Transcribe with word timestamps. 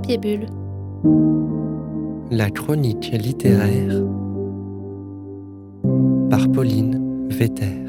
Papier 0.00 0.16
Bulle. 0.16 0.46
La 2.30 2.48
chronique 2.48 3.10
littéraire 3.12 4.02
par 6.30 6.50
Pauline 6.50 7.28
Vetter. 7.28 7.84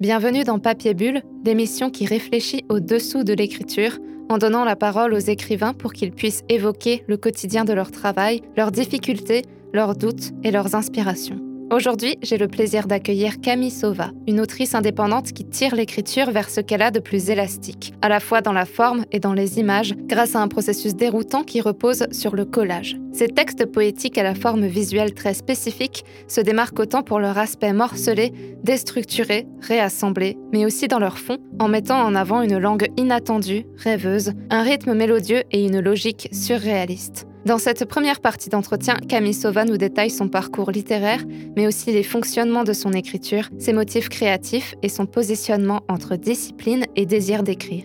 Bienvenue 0.00 0.44
dans 0.44 0.58
Papier 0.58 0.94
Bulle, 0.94 1.20
l'émission 1.44 1.90
qui 1.90 2.06
réfléchit 2.06 2.64
au-dessous 2.70 3.22
de 3.22 3.34
l'écriture 3.34 3.98
en 4.30 4.38
donnant 4.38 4.64
la 4.64 4.76
parole 4.76 5.12
aux 5.12 5.18
écrivains 5.18 5.74
pour 5.74 5.92
qu'ils 5.92 6.12
puissent 6.12 6.44
évoquer 6.48 7.04
le 7.06 7.18
quotidien 7.18 7.66
de 7.66 7.74
leur 7.74 7.90
travail, 7.90 8.40
leurs 8.56 8.72
difficultés, 8.72 9.42
leurs 9.74 9.94
doutes 9.94 10.32
et 10.42 10.50
leurs 10.50 10.74
inspirations. 10.74 11.45
Aujourd'hui, 11.72 12.16
j'ai 12.22 12.38
le 12.38 12.46
plaisir 12.46 12.86
d'accueillir 12.86 13.40
Camille 13.40 13.72
Sauva, 13.72 14.12
une 14.28 14.40
autrice 14.40 14.76
indépendante 14.76 15.32
qui 15.32 15.44
tire 15.44 15.74
l'écriture 15.74 16.30
vers 16.30 16.48
ce 16.48 16.60
qu'elle 16.60 16.80
a 16.80 16.92
de 16.92 17.00
plus 17.00 17.28
élastique, 17.28 17.92
à 18.02 18.08
la 18.08 18.20
fois 18.20 18.40
dans 18.40 18.52
la 18.52 18.66
forme 18.66 19.04
et 19.10 19.18
dans 19.18 19.32
les 19.32 19.58
images, 19.58 19.92
grâce 20.06 20.36
à 20.36 20.40
un 20.40 20.46
processus 20.46 20.94
déroutant 20.94 21.42
qui 21.42 21.60
repose 21.60 22.06
sur 22.12 22.36
le 22.36 22.44
collage. 22.44 22.96
Ces 23.12 23.26
textes 23.26 23.66
poétiques 23.66 24.16
à 24.16 24.22
la 24.22 24.36
forme 24.36 24.66
visuelle 24.66 25.12
très 25.12 25.34
spécifique 25.34 26.04
se 26.28 26.40
démarquent 26.40 26.78
autant 26.78 27.02
pour 27.02 27.18
leur 27.18 27.36
aspect 27.36 27.72
morcelé, 27.72 28.32
déstructuré, 28.62 29.48
réassemblé, 29.60 30.38
mais 30.52 30.64
aussi 30.64 30.86
dans 30.86 31.00
leur 31.00 31.18
fond, 31.18 31.38
en 31.58 31.66
mettant 31.66 32.00
en 32.00 32.14
avant 32.14 32.42
une 32.42 32.58
langue 32.58 32.86
inattendue, 32.96 33.66
rêveuse, 33.76 34.34
un 34.50 34.62
rythme 34.62 34.94
mélodieux 34.94 35.42
et 35.50 35.64
une 35.64 35.80
logique 35.80 36.28
surréaliste. 36.30 37.26
Dans 37.46 37.58
cette 37.58 37.84
première 37.84 38.18
partie 38.18 38.48
d'entretien, 38.48 38.96
Camille 39.08 39.32
Sauva 39.32 39.64
nous 39.64 39.76
détaille 39.76 40.10
son 40.10 40.28
parcours 40.28 40.72
littéraire, 40.72 41.22
mais 41.54 41.68
aussi 41.68 41.92
les 41.92 42.02
fonctionnements 42.02 42.64
de 42.64 42.72
son 42.72 42.92
écriture, 42.92 43.50
ses 43.60 43.72
motifs 43.72 44.08
créatifs 44.08 44.74
et 44.82 44.88
son 44.88 45.06
positionnement 45.06 45.82
entre 45.86 46.16
discipline 46.16 46.86
et 46.96 47.06
désir 47.06 47.44
d'écrire. 47.44 47.84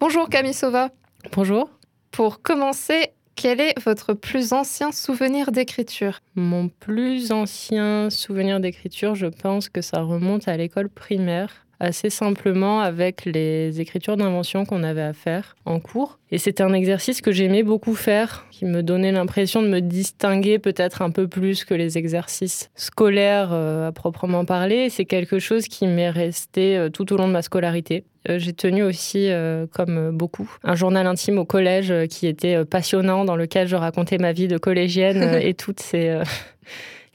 Bonjour 0.00 0.30
Camille 0.30 0.54
Sauva. 0.54 0.88
Bonjour. 1.36 1.68
Pour 2.10 2.40
commencer, 2.40 3.12
quel 3.40 3.58
est 3.58 3.80
votre 3.82 4.12
plus 4.12 4.52
ancien 4.52 4.92
souvenir 4.92 5.50
d'écriture? 5.50 6.20
Mon 6.34 6.68
plus 6.68 7.32
ancien 7.32 8.10
souvenir 8.10 8.60
d'écriture, 8.60 9.14
je 9.14 9.28
pense 9.28 9.70
que 9.70 9.80
ça 9.80 10.02
remonte 10.02 10.46
à 10.46 10.58
l'école 10.58 10.90
primaire 10.90 11.66
assez 11.80 12.10
simplement 12.10 12.80
avec 12.80 13.24
les 13.24 13.80
écritures 13.80 14.16
d'invention 14.16 14.64
qu'on 14.64 14.82
avait 14.82 15.02
à 15.02 15.14
faire 15.14 15.56
en 15.64 15.80
cours. 15.80 16.18
Et 16.30 16.38
c'était 16.38 16.62
un 16.62 16.72
exercice 16.72 17.20
que 17.22 17.32
j'aimais 17.32 17.62
beaucoup 17.62 17.94
faire, 17.94 18.46
qui 18.50 18.66
me 18.66 18.82
donnait 18.82 19.10
l'impression 19.10 19.62
de 19.62 19.68
me 19.68 19.80
distinguer 19.80 20.58
peut-être 20.58 21.02
un 21.02 21.10
peu 21.10 21.26
plus 21.26 21.64
que 21.64 21.74
les 21.74 21.98
exercices 21.98 22.70
scolaires 22.76 23.50
euh, 23.52 23.88
à 23.88 23.92
proprement 23.92 24.44
parler. 24.44 24.90
C'est 24.90 25.06
quelque 25.06 25.38
chose 25.38 25.66
qui 25.66 25.86
m'est 25.86 26.10
resté 26.10 26.76
euh, 26.76 26.88
tout 26.90 27.12
au 27.12 27.16
long 27.16 27.26
de 27.26 27.32
ma 27.32 27.42
scolarité. 27.42 28.04
Euh, 28.28 28.38
j'ai 28.38 28.52
tenu 28.52 28.82
aussi, 28.82 29.30
comme 29.72 30.10
beaucoup, 30.10 30.54
un 30.62 30.74
journal 30.74 31.06
intime 31.06 31.38
au 31.38 31.46
collège 31.46 31.92
qui 32.08 32.26
était 32.26 32.64
passionnant, 32.66 33.24
dans 33.24 33.36
lequel 33.36 33.66
je 33.66 33.76
racontais 33.76 34.18
ma 34.18 34.32
vie 34.32 34.46
de 34.46 34.58
collégienne 34.58 35.38
et 35.42 35.54
toutes 35.54 35.80
ces 35.80 36.20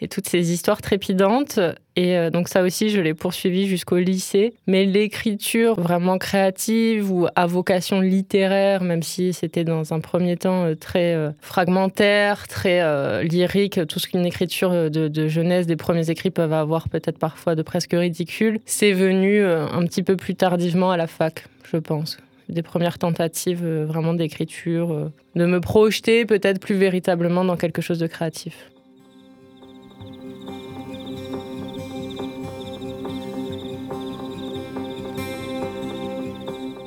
et 0.01 0.07
toutes 0.07 0.27
ces 0.27 0.51
histoires 0.51 0.81
trépidantes. 0.81 1.59
Et 1.95 2.17
euh, 2.17 2.29
donc 2.29 2.49
ça 2.49 2.63
aussi, 2.63 2.89
je 2.89 2.99
l'ai 2.99 3.13
poursuivi 3.13 3.67
jusqu'au 3.67 3.97
lycée. 3.97 4.53
Mais 4.67 4.85
l'écriture 4.85 5.79
vraiment 5.79 6.17
créative 6.17 7.11
ou 7.11 7.27
à 7.35 7.45
vocation 7.45 8.01
littéraire, 8.01 8.83
même 8.83 9.03
si 9.03 9.33
c'était 9.33 9.63
dans 9.63 9.93
un 9.93 9.99
premier 9.99 10.35
temps 10.35 10.65
euh, 10.65 10.75
très 10.75 11.15
euh, 11.15 11.31
fragmentaire, 11.39 12.47
très 12.47 13.23
lyrique, 13.23 13.79
tout 13.87 13.99
ce 13.99 14.07
qu'une 14.07 14.25
écriture 14.25 14.89
de, 14.89 15.07
de, 15.07 15.27
jeunesse, 15.27 15.67
des 15.67 15.75
premiers 15.75 16.09
écrits 16.09 16.31
peuvent 16.31 16.53
avoir 16.53 16.89
peut-être 16.89 17.17
parfois 17.17 17.55
de 17.55 17.61
presque 17.61 17.93
ridicule, 17.93 18.59
c'est 18.65 18.91
venu 18.91 19.43
un 19.43 19.85
petit 19.85 20.03
peu 20.03 20.15
plus 20.15 20.35
tardivement 20.35 20.91
à 20.91 20.97
la 20.97 21.07
fac, 21.07 21.45
je 21.71 21.77
pense 21.77 22.17
des 22.47 22.61
premières 22.61 22.99
tentatives 22.99 23.65
vraiment 23.65 24.13
d'écriture, 24.13 25.11
de 25.35 25.45
me 25.45 25.59
projeter 25.59 26.25
peut-être 26.25 26.59
plus 26.59 26.75
véritablement 26.75 27.43
dans 27.43 27.57
quelque 27.57 27.81
chose 27.81 27.97
de 27.97 28.07
créatif. 28.07 28.69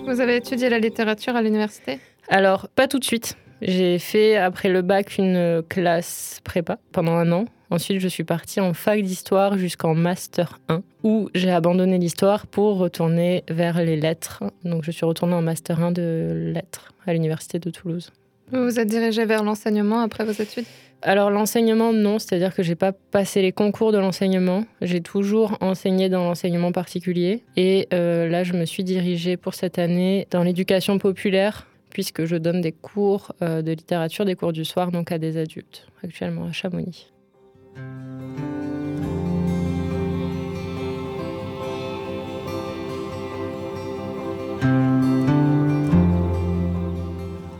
Vous 0.09 0.23
avez 0.23 0.37
étudié 0.37 0.71
la 0.71 0.79
littérature 0.79 1.37
à 1.37 1.43
l'université? 1.43 1.99
Alors, 2.29 2.69
pas 2.71 2.89
tout 2.89 2.99
de 2.99 3.05
suite. 3.05 3.37
J'ai 3.61 3.99
fait, 3.99 4.37
après 4.37 4.71
le 4.71 4.81
bac, 4.81 5.19
une 5.19 5.63
classe 5.69 6.41
prépa 6.45 6.79
pendant 6.93 7.13
un 7.13 7.31
an. 7.31 7.45
Ensuite, 7.69 8.01
je 8.01 8.09
suis 8.09 8.25
partie 8.25 8.59
en 8.59 8.73
fac 8.73 9.03
d'histoire 9.03 9.59
jusqu'en 9.59 9.95
master 9.95 10.59
1, 10.71 10.83
où 11.03 11.29
j'ai 11.35 11.51
abandonné 11.51 11.99
l'histoire 11.99 12.47
pour 12.47 12.79
retourner 12.79 13.45
vers 13.51 13.83
les 13.83 13.97
lettres. 13.97 14.45
Donc, 14.65 14.83
je 14.83 14.91
suis 14.93 15.05
retournée 15.05 15.35
en 15.35 15.43
master 15.43 15.83
1 15.85 15.93
de 15.93 16.53
lettres 16.55 16.95
à 17.07 17.13
l'université 17.13 17.59
de 17.59 17.69
Toulouse. 17.69 18.11
Vous 18.51 18.65
vous 18.65 18.81
êtes 18.81 18.89
dirigée 18.89 19.27
vers 19.27 19.43
l'enseignement 19.43 20.01
après 20.01 20.25
vos 20.25 20.33
études? 20.33 20.65
Alors 21.03 21.31
l'enseignement, 21.31 21.93
non, 21.93 22.19
c'est-à-dire 22.19 22.55
que 22.55 22.63
j'ai 22.65 22.75
pas 22.75 22.93
passé 22.93 23.41
les 23.41 23.53
concours 23.53 23.93
de 23.93 23.99
l'enseignement. 23.99 24.65
J'ai 24.83 25.01
toujours 25.01 25.57
enseigné 25.61 26.09
dans 26.09 26.25
l'enseignement 26.25 26.73
particulier. 26.73 27.45
Et 27.57 27.87
euh, 27.93 28.29
là, 28.29 28.43
je 28.43 28.53
me 28.53 28.65
suis 28.65 28.83
dirigée 28.83 29.37
pour 29.37 29.55
cette 29.55 29.79
année 29.79 30.27
dans 30.31 30.43
l'éducation 30.43 30.99
populaire, 30.99 31.69
puisque 31.91 32.25
je 32.25 32.37
donne 32.37 32.61
des 32.61 32.73
cours 32.73 33.33
euh, 33.43 33.63
de 33.63 33.71
littérature, 33.71 34.25
des 34.25 34.35
cours 34.35 34.53
du 34.53 34.65
soir, 34.65 34.91
donc 34.91 35.13
à 35.13 35.19
des 35.19 35.37
adultes, 35.37 35.87
actuellement 36.03 36.47
à 36.47 36.53
Chamonix. 36.53 37.13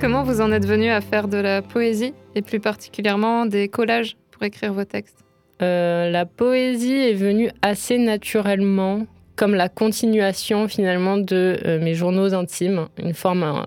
Comment 0.01 0.23
vous 0.23 0.41
en 0.41 0.51
êtes 0.53 0.67
venu 0.67 0.89
à 0.91 1.01
faire 1.01 1.29
de 1.29 1.39
la 1.39 1.61
poésie? 1.61 2.15
Et 2.39 2.43
plus 2.43 2.61
particulièrement 2.61 3.47
des 3.47 3.69
collages 3.69 4.17
pour 4.31 4.45
écrire 4.45 4.73
vos 4.73 4.85
textes 4.85 5.25
euh, 5.61 6.09
La 6.11 6.25
poésie 6.25 6.95
est 6.95 7.15
venue 7.15 7.51
assez 7.63 7.99
naturellement 7.99 9.07
comme 9.35 9.55
la 9.55 9.69
continuation 9.69 10.67
finalement 10.67 11.17
de 11.17 11.59
euh, 11.65 11.81
mes 11.81 11.95
journaux 11.95 12.35
intimes, 12.35 12.89
une 13.01 13.15
forme 13.15 13.45
un, 13.45 13.65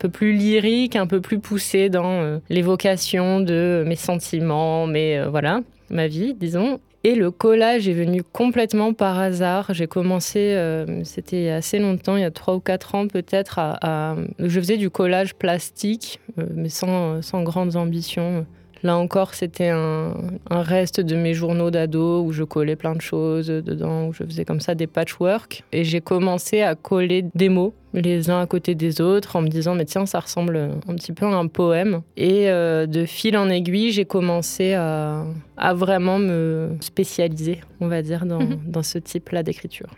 peu 0.00 0.08
plus 0.08 0.32
lyrique, 0.32 0.96
un 0.96 1.06
peu 1.06 1.20
plus 1.20 1.38
poussée 1.38 1.88
dans 1.90 2.22
euh, 2.22 2.38
l'évocation 2.48 3.40
de 3.40 3.84
mes 3.86 3.94
sentiments, 3.94 4.86
mais 4.86 5.24
voilà, 5.26 5.60
ma 5.90 6.08
vie, 6.08 6.34
disons. 6.34 6.80
Et 7.04 7.16
le 7.16 7.32
collage 7.32 7.88
est 7.88 7.94
venu 7.94 8.22
complètement 8.22 8.92
par 8.92 9.18
hasard. 9.18 9.74
J'ai 9.74 9.88
commencé, 9.88 10.38
euh, 10.54 11.02
c'était 11.02 11.36
il 11.36 11.42
y 11.44 11.48
a 11.48 11.56
assez 11.56 11.80
longtemps, 11.80 12.16
il 12.16 12.22
y 12.22 12.24
a 12.24 12.30
trois 12.30 12.54
ou 12.54 12.60
quatre 12.60 12.94
ans 12.94 13.08
peut-être, 13.08 13.58
à, 13.58 14.16
je 14.38 14.60
faisais 14.60 14.76
du 14.76 14.88
collage 14.88 15.34
plastique, 15.34 16.20
euh, 16.38 16.46
mais 16.54 16.68
sans 16.68 17.20
grandes 17.42 17.74
ambitions. 17.74 18.46
Là 18.82 18.96
encore, 18.96 19.34
c'était 19.34 19.68
un, 19.68 20.14
reste 20.50 21.00
de 21.00 21.14
mes 21.14 21.34
journaux 21.34 21.70
d'ado 21.70 22.22
où 22.22 22.32
je 22.32 22.42
collais 22.42 22.74
plein 22.74 22.94
de 22.94 23.00
choses 23.00 23.46
dedans, 23.46 24.08
où 24.08 24.12
je 24.12 24.24
faisais 24.24 24.44
comme 24.44 24.60
ça 24.60 24.74
des 24.74 24.88
patchwork. 24.88 25.62
Et 25.72 25.84
j'ai 25.84 26.00
commencé 26.00 26.62
à 26.62 26.74
coller 26.74 27.24
des 27.34 27.48
mots 27.48 27.74
les 27.94 28.30
uns 28.30 28.40
à 28.40 28.46
côté 28.46 28.74
des 28.74 29.02
autres 29.02 29.36
en 29.36 29.42
me 29.42 29.48
disant 29.48 29.74
mais 29.74 29.84
tiens 29.84 30.06
ça 30.06 30.18
ressemble 30.18 30.56
un 30.56 30.94
petit 30.94 31.12
peu 31.12 31.26
à 31.26 31.28
un 31.28 31.46
poème 31.46 32.00
et 32.16 32.48
euh, 32.48 32.86
de 32.86 33.04
fil 33.04 33.36
en 33.36 33.50
aiguille 33.50 33.92
j'ai 33.92 34.06
commencé 34.06 34.72
à, 34.72 35.26
vraiment 35.74 36.18
me 36.18 36.70
spécialiser 36.80 37.60
on 37.80 37.88
va 37.88 38.00
dire 38.00 38.24
dans, 38.24 38.40
mhm. 38.40 38.60
dans 38.66 38.82
ce 38.82 38.96
type 38.96 39.28
là 39.28 39.42
d'écriture. 39.42 39.90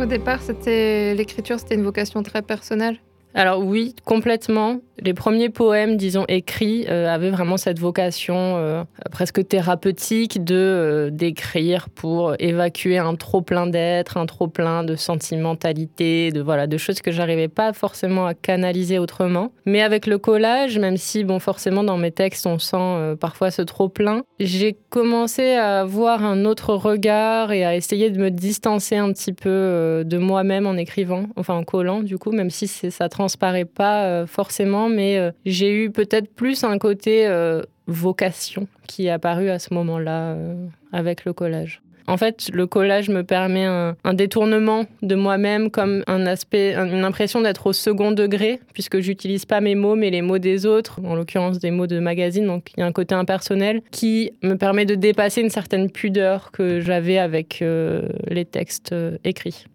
Au 0.00 0.06
départ, 0.06 0.40
c'était 0.42 1.12
l'écriture, 1.16 1.58
c'était 1.58 1.74
une 1.74 1.82
vocation 1.82 2.22
très 2.22 2.40
personnelle? 2.40 3.00
Alors 3.38 3.60
oui, 3.60 3.94
complètement. 4.04 4.80
Les 5.00 5.14
premiers 5.14 5.48
poèmes, 5.48 5.96
disons, 5.96 6.24
écrits 6.26 6.86
euh, 6.88 7.06
avaient 7.08 7.30
vraiment 7.30 7.56
cette 7.56 7.78
vocation 7.78 8.56
euh, 8.56 8.82
presque 9.12 9.46
thérapeutique 9.46 10.42
de 10.42 10.56
euh, 10.56 11.10
d'écrire 11.10 11.88
pour 11.88 12.34
évacuer 12.40 12.98
un 12.98 13.14
trop 13.14 13.40
plein 13.40 13.68
d'être, 13.68 14.16
un 14.16 14.26
trop 14.26 14.48
plein 14.48 14.82
de 14.82 14.96
sentimentalité, 14.96 16.32
de 16.32 16.40
voilà, 16.40 16.66
de 16.66 16.76
choses 16.76 17.00
que 17.00 17.12
j'arrivais 17.12 17.48
pas 17.48 17.72
forcément 17.72 18.26
à 18.26 18.34
canaliser 18.34 18.98
autrement. 18.98 19.52
Mais 19.66 19.82
avec 19.82 20.06
le 20.06 20.18
collage, 20.18 20.78
même 20.78 20.96
si 20.96 21.22
bon, 21.22 21.38
forcément 21.38 21.84
dans 21.84 21.96
mes 21.96 22.10
textes 22.10 22.46
on 22.46 22.58
sent 22.58 23.16
parfois 23.20 23.50
ce 23.50 23.62
trop 23.62 23.88
plein, 23.88 24.22
j'ai 24.40 24.76
commencé 24.90 25.52
à 25.52 25.80
avoir 25.80 26.24
un 26.24 26.44
autre 26.44 26.74
regard 26.74 27.52
et 27.52 27.64
à 27.64 27.76
essayer 27.76 28.10
de 28.10 28.18
me 28.18 28.30
distancer 28.30 28.96
un 28.96 29.12
petit 29.12 29.32
peu 29.32 30.02
de 30.04 30.18
moi-même 30.18 30.66
en 30.66 30.74
écrivant, 30.74 31.24
enfin 31.36 31.54
en 31.54 31.62
collant 31.62 32.02
du 32.02 32.18
coup, 32.18 32.32
même 32.32 32.50
si 32.50 32.66
ça 32.66 33.08
transparaît 33.08 33.64
pas 33.64 34.26
forcément 34.26 34.87
mais 34.88 35.18
euh, 35.18 35.30
j'ai 35.44 35.72
eu 35.72 35.90
peut-être 35.90 36.32
plus 36.34 36.64
un 36.64 36.78
côté 36.78 37.26
euh, 37.26 37.62
vocation 37.86 38.68
qui 38.86 39.06
est 39.06 39.10
apparu 39.10 39.50
à 39.50 39.58
ce 39.58 39.74
moment-là 39.74 40.32
euh, 40.32 40.66
avec 40.92 41.24
le 41.24 41.32
collage. 41.32 41.82
En 42.06 42.16
fait, 42.16 42.48
le 42.54 42.66
collage 42.66 43.10
me 43.10 43.22
permet 43.22 43.66
un, 43.66 44.14
détournement 44.14 44.86
de 45.02 45.14
moi-même 45.14 45.70
comme 45.70 46.02
un 46.06 46.24
aspect, 46.24 46.74
une 46.74 47.04
impression 47.04 47.42
d'être 47.42 47.66
au 47.66 47.74
second 47.74 48.12
degré, 48.12 48.60
puisque 48.72 49.00
j'utilise 49.00 49.44
pas 49.44 49.60
mes 49.60 49.74
mots, 49.74 49.94
mais 49.94 50.08
les 50.08 50.22
mots 50.22 50.38
des 50.38 50.64
autres, 50.64 51.00
en 51.04 51.14
l'occurrence 51.14 51.58
des 51.58 51.70
mots 51.70 51.86
de 51.86 51.98
magazine. 51.98 52.46
Donc 52.46 52.70
il 52.74 52.80
y 52.80 52.82
a 52.82 52.86
un 52.86 52.92
côté 52.92 53.14
impersonnel 53.14 53.82
qui 53.90 54.32
me 54.42 54.54
permet 54.54 54.86
de 54.86 54.94
dépasser 54.94 55.42
une 55.42 55.50
certaine 55.50 55.90
pudeur 55.90 56.50
que 56.50 56.80
j'avais 56.80 57.18
avec 57.18 57.62
les 57.62 58.44
textes 58.46 58.94
écrits. 59.22 59.66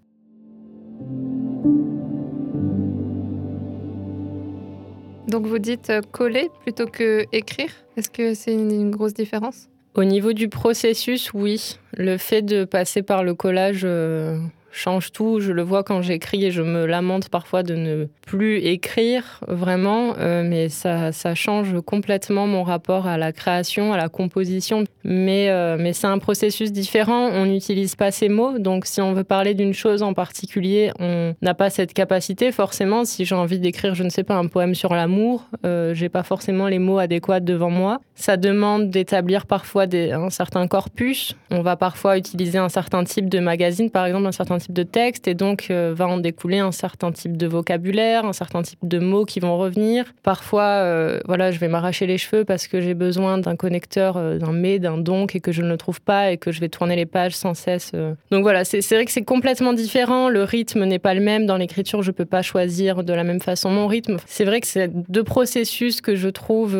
Donc 5.27 5.45
vous 5.45 5.59
dites 5.59 5.89
euh, 5.89 6.01
coller 6.11 6.49
plutôt 6.63 6.85
que 6.85 7.25
écrire. 7.31 7.69
Est-ce 7.97 8.09
que 8.09 8.33
c'est 8.33 8.53
une, 8.53 8.91
grosse 8.91 9.13
différence? 9.13 9.69
Au 9.95 10.03
niveau 10.03 10.33
du 10.33 10.49
processus, 10.49 11.33
oui. 11.33 11.77
Le 11.93 12.17
fait 12.17 12.41
de 12.41 12.65
passer 12.65 13.03
par 13.03 13.23
le 13.23 13.33
collage 13.33 13.81
euh, 13.83 14.39
change 14.73 15.11
tout. 15.11 15.39
Je 15.39 15.51
le 15.51 15.61
vois 15.61 15.83
quand 15.83 16.01
j'écris 16.01 16.45
et 16.45 16.51
je 16.51 16.61
me 16.61 16.85
lamente 16.85 17.29
parfois 17.29 17.63
de 17.63 17.75
ne 17.75 18.07
plus 18.25 18.57
écrire 18.57 19.39
vraiment, 19.47 20.15
euh, 20.17 20.43
mais 20.43 20.69
ça, 20.69 21.11
change 21.35 21.79
complètement 21.85 22.47
mon 22.47 22.63
rapport 22.63 23.07
à 23.07 23.17
la 23.17 23.31
création, 23.31 23.93
à 23.93 23.97
la 23.97 24.09
composition. 24.09 24.83
Mais, 25.03 25.49
euh, 25.49 25.77
mais 25.79 25.93
c'est 25.93 26.07
un 26.07 26.19
processus 26.19 26.71
différent. 26.71 27.29
On 27.33 27.45
n'utilise 27.45 27.95
pas 27.95 28.11
ces 28.11 28.29
mots. 28.29 28.57
Donc 28.59 28.85
si 28.85 29.01
on 29.01 29.13
veut 29.13 29.23
parler 29.23 29.53
d'une 29.53 29.73
chose 29.73 30.03
en 30.03 30.13
particulier, 30.13 30.91
on 30.99 31.35
n'a 31.41 31.53
pas 31.53 31.69
cette 31.69 31.93
capacité. 31.93 32.51
Forcément, 32.51 33.05
si 33.05 33.25
j'ai 33.25 33.35
envie 33.35 33.59
d'écrire, 33.59 33.95
je 33.95 34.03
ne 34.03 34.09
sais 34.09 34.23
pas, 34.23 34.35
un 34.35 34.47
poème 34.47 34.75
sur 34.75 34.93
l'amour, 34.93 35.47
euh, 35.65 35.93
j'ai 35.93 36.09
pas 36.09 36.23
forcément 36.23 36.67
les 36.67 36.79
mots 36.79 36.97
adéquats 36.97 37.39
devant 37.39 37.69
moi. 37.69 37.99
Ça 38.15 38.37
demande 38.37 38.89
d'établir 38.89 39.45
parfois 39.45 39.85
un 39.93 40.29
certain 40.29 40.67
corpus. 40.67 41.35
On 41.51 41.61
va 41.61 41.75
parfois 41.75 42.17
utiliser 42.17 42.57
un 42.57 42.69
certain 42.69 43.03
type 43.03 43.29
de 43.29 43.39
magazine, 43.39 43.89
par 43.89 44.05
exemple, 44.05 44.27
un 44.27 44.31
certain 44.31 44.57
de 44.71 44.83
texte, 44.83 45.27
et 45.27 45.33
donc 45.33 45.67
euh, 45.69 45.93
va 45.95 46.07
en 46.07 46.17
découler 46.17 46.59
un 46.59 46.71
certain 46.71 47.11
type 47.11 47.37
de 47.37 47.47
vocabulaire, 47.47 48.25
un 48.25 48.33
certain 48.33 48.61
type 48.61 48.79
de 48.83 48.99
mots 48.99 49.25
qui 49.25 49.39
vont 49.39 49.57
revenir. 49.57 50.05
Parfois, 50.23 50.63
euh, 50.63 51.19
voilà, 51.25 51.51
je 51.51 51.59
vais 51.59 51.67
m'arracher 51.67 52.05
les 52.05 52.17
cheveux 52.17 52.45
parce 52.45 52.67
que 52.67 52.81
j'ai 52.81 52.93
besoin 52.93 53.37
d'un 53.37 53.55
connecteur, 53.55 54.17
euh, 54.17 54.37
d'un 54.37 54.51
mais, 54.51 54.79
d'un 54.79 54.97
donc, 54.97 55.35
et 55.35 55.39
que 55.39 55.51
je 55.51 55.61
ne 55.61 55.69
le 55.69 55.77
trouve 55.77 56.01
pas, 56.01 56.31
et 56.31 56.37
que 56.37 56.51
je 56.51 56.59
vais 56.59 56.69
tourner 56.69 56.95
les 56.95 57.05
pages 57.05 57.35
sans 57.35 57.53
cesse. 57.53 57.91
Donc 58.31 58.43
voilà, 58.43 58.63
c'est 58.63 58.81
vrai 58.91 59.05
que 59.05 59.11
c'est 59.11 59.23
complètement 59.23 59.73
différent. 59.73 60.29
Le 60.29 60.43
rythme 60.43 60.85
n'est 60.85 60.99
pas 60.99 61.13
le 61.13 61.21
même. 61.21 61.45
Dans 61.45 61.57
l'écriture, 61.57 62.01
je 62.01 62.11
peux 62.11 62.25
pas 62.25 62.41
choisir 62.41 63.03
de 63.03 63.13
la 63.13 63.23
même 63.23 63.41
façon 63.41 63.69
mon 63.69 63.87
rythme. 63.87 64.17
C'est 64.25 64.45
vrai 64.45 64.61
que 64.61 64.67
c'est 64.67 64.89
deux 65.09 65.23
processus 65.23 66.01
que 66.01 66.15
je 66.15 66.29
trouve 66.29 66.77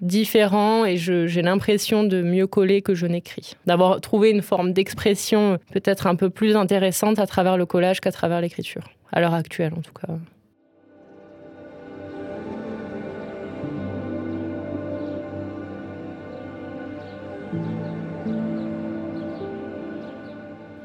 différents, 0.00 0.84
et 0.84 0.96
j'ai 0.96 1.42
l'impression 1.42 2.04
de 2.04 2.22
mieux 2.22 2.46
coller 2.46 2.82
que 2.82 2.94
je 2.94 3.06
n'écris. 3.06 3.54
D'avoir 3.66 4.00
trouvé 4.00 4.30
une 4.30 4.42
forme 4.42 4.72
d'expression 4.72 5.58
peut-être 5.72 6.06
un 6.06 6.14
peu 6.14 6.30
plus 6.30 6.56
intéressante 6.56 7.01
à 7.02 7.26
travers 7.26 7.56
le 7.56 7.66
collage 7.66 8.00
qu'à 8.00 8.12
travers 8.12 8.40
l'écriture, 8.40 8.84
à 9.12 9.20
l'heure 9.20 9.34
actuelle 9.34 9.72
en 9.76 9.80
tout 9.80 9.92
cas. 9.92 10.12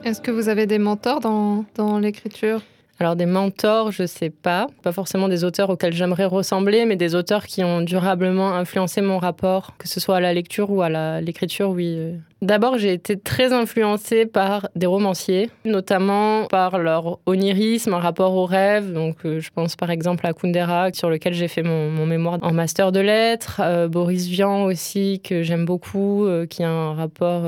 Est-ce 0.04 0.22
que 0.22 0.32
vous 0.32 0.50
avez 0.50 0.66
des 0.66 0.80
mentors 0.80 1.20
dans, 1.20 1.66
dans 1.76 2.00
l'écriture? 2.00 2.62
Alors 3.00 3.16
des 3.16 3.26
mentors, 3.26 3.92
je 3.92 4.06
sais 4.08 4.32
pas, 4.32 4.68
pas 4.82 4.92
forcément 4.92 5.28
des 5.28 5.44
auteurs 5.44 5.70
auxquels 5.70 5.94
j'aimerais 5.94 6.26
ressembler, 6.26 6.86
mais 6.86 6.96
des 6.96 7.14
auteurs 7.14 7.46
qui 7.46 7.64
ont 7.64 7.82
durablement 7.82 8.56
influencé 8.56 9.02
mon 9.02 9.20
rapport, 9.20 9.78
que 9.78 9.88
ce 9.88 10.00
soit 10.00 10.18
à 10.18 10.20
la 10.20 10.34
lecture 10.34 10.72
ou 10.72 10.82
à 10.82 11.22
l'écriture, 11.22 11.70
oui, 11.70 11.94
euh, 11.96 12.18
D'abord, 12.44 12.78
j'ai 12.78 12.94
été 12.94 13.18
très 13.18 13.52
influencée 13.52 14.28
par 14.28 14.70
des 14.76 14.86
romanciers, 14.86 15.50
notamment 15.66 16.46
par 16.46 16.78
leur 16.78 17.18
onirisme, 17.26 17.96
un 17.96 18.00
rapport 18.00 18.36
au 18.36 18.46
rêve. 18.46 18.94
Donc, 18.94 19.18
euh, 19.26 19.40
je 19.40 19.50
pense 19.50 19.76
par 19.76 19.90
exemple 19.90 20.28
à 20.28 20.34
Kundera, 20.34 20.94
sur 20.94 21.10
lequel 21.10 21.34
j'ai 21.34 21.48
fait 21.48 21.64
mon, 21.64 22.06
mémoire 22.06 22.38
en 22.44 22.54
master 22.54 22.92
de 22.92 23.00
lettres. 23.00 23.60
Euh, 23.64 23.88
Boris 23.88 24.28
Vian 24.28 24.66
aussi, 24.66 25.20
que 25.24 25.42
j'aime 25.42 25.66
beaucoup, 25.66 26.26
euh, 26.26 26.46
qui 26.46 26.64
a 26.64 26.70
un 26.70 26.94
rapport 26.94 27.44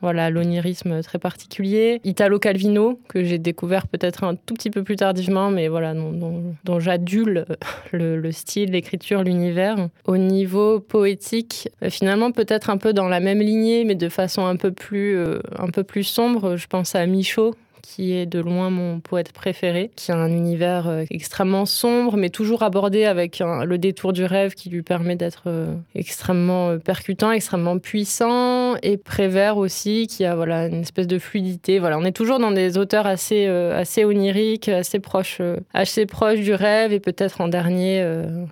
voilà, 0.00 0.26
à 0.26 0.30
l'onirisme 0.30 1.02
très 1.02 1.18
particulier. 1.18 2.00
Italo 2.04 2.38
Calvino, 2.38 3.00
que 3.08 3.24
j'ai 3.24 3.38
découvert 3.38 3.88
peut-être 3.88 4.22
un 4.22 4.36
tout 4.36 4.54
petit 4.54 4.70
peu 4.70 4.84
plus 4.84 4.96
tardivement, 4.96 5.50
mais 5.50 5.66
voilà, 5.66 5.92
dont, 5.92 6.78
j'adule 6.78 7.46
le, 7.92 8.16
le, 8.16 8.32
style, 8.32 8.70
l'écriture, 8.70 9.24
l'univers. 9.24 9.88
Au 10.04 10.16
niveau 10.16 10.78
poétique, 10.78 11.68
finalement, 11.88 12.30
peut-être 12.30 12.70
un 12.70 12.76
peu 12.76 12.92
dans 12.92 13.08
la 13.08 13.18
même 13.18 13.40
lignée, 13.40 13.84
mais 13.84 13.96
de 13.96 14.08
façon 14.08 14.19
façon 14.20 14.46
un 14.46 14.56
peu 14.56 14.72
plus, 14.72 15.16
euh, 15.16 15.40
un 15.58 15.68
peu 15.70 15.84
plus 15.84 16.04
sombre. 16.04 16.56
Je 16.56 16.66
pense 16.66 16.94
à 16.94 17.06
Michaud, 17.06 17.54
qui 17.82 18.12
est 18.12 18.26
de 18.26 18.38
loin 18.40 18.70
mon 18.70 19.00
poète 19.00 19.32
préféré, 19.32 19.90
qui 19.96 20.12
a 20.12 20.16
un 20.16 20.30
univers 20.30 20.88
euh, 20.88 21.04
extrêmement 21.10 21.66
sombre, 21.66 22.16
mais 22.16 22.30
toujours 22.30 22.62
abordé 22.62 23.04
avec 23.04 23.40
le 23.40 23.78
détour 23.78 24.12
du 24.12 24.24
rêve 24.24 24.54
qui 24.54 24.70
lui 24.70 24.82
permet 24.82 25.16
d'être 25.16 25.44
euh, 25.46 25.74
extrêmement 25.94 26.78
percutant, 26.78 27.32
extrêmement 27.32 27.78
puissant, 27.78 28.76
et 28.82 28.96
Prévert 28.96 29.56
aussi, 29.56 30.06
qui 30.06 30.24
a 30.24 30.34
voilà 30.34 30.66
une 30.66 30.80
espèce 30.82 31.06
de 31.06 31.18
fluidité. 31.18 31.78
Voilà, 31.78 31.98
on 31.98 32.04
est 32.04 32.12
toujours 32.12 32.38
dans 32.38 32.50
des 32.50 32.78
auteurs 32.78 33.06
assez 33.06 33.46
assez 33.46 34.04
oniriques, 34.04 34.68
assez 34.68 35.00
proches, 35.00 35.40
assez 35.72 36.06
proches 36.06 36.40
du 36.40 36.54
rêve, 36.54 36.92
et 36.92 37.00
peut-être 37.00 37.40
en 37.40 37.48
dernier 37.48 38.04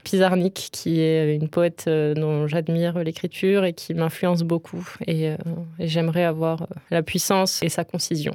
Pizarnik, 0.05 0.71
qui 0.73 1.01
est 1.01 1.35
une 1.35 1.49
poète 1.49 1.89
dont 1.89 2.47
j'admire 2.47 2.99
l'écriture 2.99 3.65
et 3.65 3.73
qui 3.73 3.95
m'influence 3.95 4.43
beaucoup. 4.43 4.87
Et 5.07 5.33
j'aimerais 5.79 6.25
avoir 6.25 6.63
euh, 6.63 6.67
la 6.91 7.03
puissance 7.03 7.63
et 7.63 7.69
sa 7.69 7.85
concision. 7.85 8.33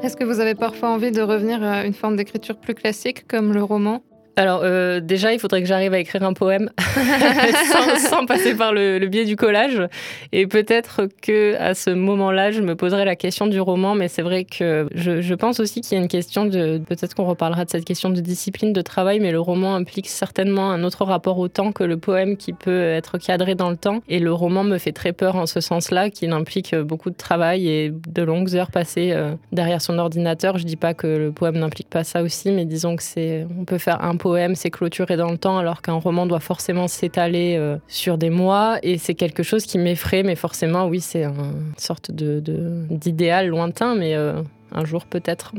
Est-ce 0.00 0.16
que 0.16 0.22
vous 0.22 0.38
avez 0.38 0.54
parfois 0.54 0.90
envie 0.90 1.10
de 1.10 1.20
revenir 1.22 1.62
à 1.62 1.84
une 1.84 1.92
forme 1.92 2.14
d'écriture 2.14 2.56
plus 2.56 2.74
classique 2.74 3.26
comme 3.26 3.52
le 3.52 3.64
roman? 3.64 4.02
Alors 4.38 4.60
euh, 4.62 5.00
déjà, 5.00 5.32
il 5.32 5.40
faudrait 5.40 5.62
que 5.62 5.66
j'arrive 5.66 5.92
à 5.92 5.98
écrire 5.98 6.22
un 6.22 6.32
poème 6.32 6.70
sans, 8.08 8.24
passer 8.24 8.54
par 8.54 8.72
le, 8.72 9.04
biais 9.06 9.24
du 9.24 9.34
collage. 9.34 9.82
Et 10.30 10.46
peut-être 10.46 11.08
que 11.22 11.56
à 11.56 11.74
ce 11.74 11.90
moment-là, 11.90 12.52
je 12.52 12.60
me 12.60 12.76
poserai 12.76 13.04
la 13.04 13.16
question 13.16 13.48
du 13.48 13.60
roman. 13.60 13.96
Mais 13.96 14.06
c'est 14.06 14.22
vrai 14.22 14.44
que 14.44 14.88
je, 14.94 15.34
pense 15.34 15.58
aussi 15.58 15.80
qu'il 15.80 15.96
y 15.96 16.00
a 16.00 16.02
une 16.02 16.08
question 16.08 16.44
de... 16.44 16.78
Peut-être 16.78 17.16
qu'on 17.16 17.24
reparlera 17.24 17.64
de 17.64 17.70
cette 17.70 17.84
question 17.84 18.10
de 18.10 18.20
discipline 18.20 18.72
de 18.72 18.80
travail, 18.80 19.18
mais 19.18 19.32
le 19.32 19.40
roman 19.40 19.74
implique 19.74 20.08
certainement 20.08 20.70
un 20.70 20.84
autre 20.84 21.04
rapport 21.04 21.38
au 21.38 21.48
temps 21.48 21.72
que 21.72 21.82
le 21.82 21.96
poème 21.96 22.36
qui 22.36 22.52
peut 22.52 22.82
être 22.82 23.18
cadré 23.18 23.56
dans 23.56 23.70
le 23.70 23.76
temps. 23.76 24.02
Et 24.08 24.20
le 24.20 24.32
roman 24.32 24.62
me 24.62 24.78
fait 24.78 24.92
très 24.92 25.12
peur 25.12 25.34
en 25.34 25.46
ce 25.46 25.60
sens-là, 25.60 26.10
qu'il 26.10 26.30
implique 26.30 26.76
beaucoup 26.76 27.10
de 27.10 27.16
travail 27.16 27.68
et 27.68 27.92
de 28.08 28.22
longues 28.22 28.54
heures 28.54 28.70
passées 28.70 29.10
euh, 29.10 29.32
derrière 29.50 29.82
son 29.82 29.98
ordinateur. 29.98 30.58
Je 30.58 30.64
dis 30.64 30.76
pas 30.76 30.94
que 30.94 31.08
le 31.08 31.32
poème 31.32 31.58
n'implique 31.58 31.90
pas 31.90 32.04
ça 32.04 32.22
aussi, 32.22 32.52
mais 32.52 32.66
disons 32.66 32.94
que 32.94 33.02
c'est... 33.02 33.44
On 33.58 33.64
peut 33.64 33.78
faire 33.78 34.04
un 34.04 34.14
poème 34.14 34.27
poème 34.28 34.54
s'est 34.54 34.68
clôturé 34.68 35.16
dans 35.16 35.30
le 35.30 35.38
temps 35.38 35.56
alors 35.56 35.80
qu'un 35.80 35.94
roman 35.94 36.26
doit 36.26 36.38
forcément 36.38 36.86
s'étaler 36.86 37.56
euh, 37.56 37.78
sur 37.88 38.18
des 38.18 38.28
mois 38.28 38.76
et 38.82 38.98
c'est 38.98 39.14
quelque 39.14 39.42
chose 39.42 39.64
qui 39.64 39.78
m'effraie 39.78 40.22
mais 40.22 40.34
forcément 40.34 40.86
oui 40.86 41.00
c'est 41.00 41.24
une 41.24 41.72
sorte 41.78 42.10
d'idéal 42.10 43.48
lointain 43.48 43.94
mais 43.94 44.14
euh, 44.14 44.42
un 44.70 44.84
jour 44.84 45.06
peut-être. 45.06 45.54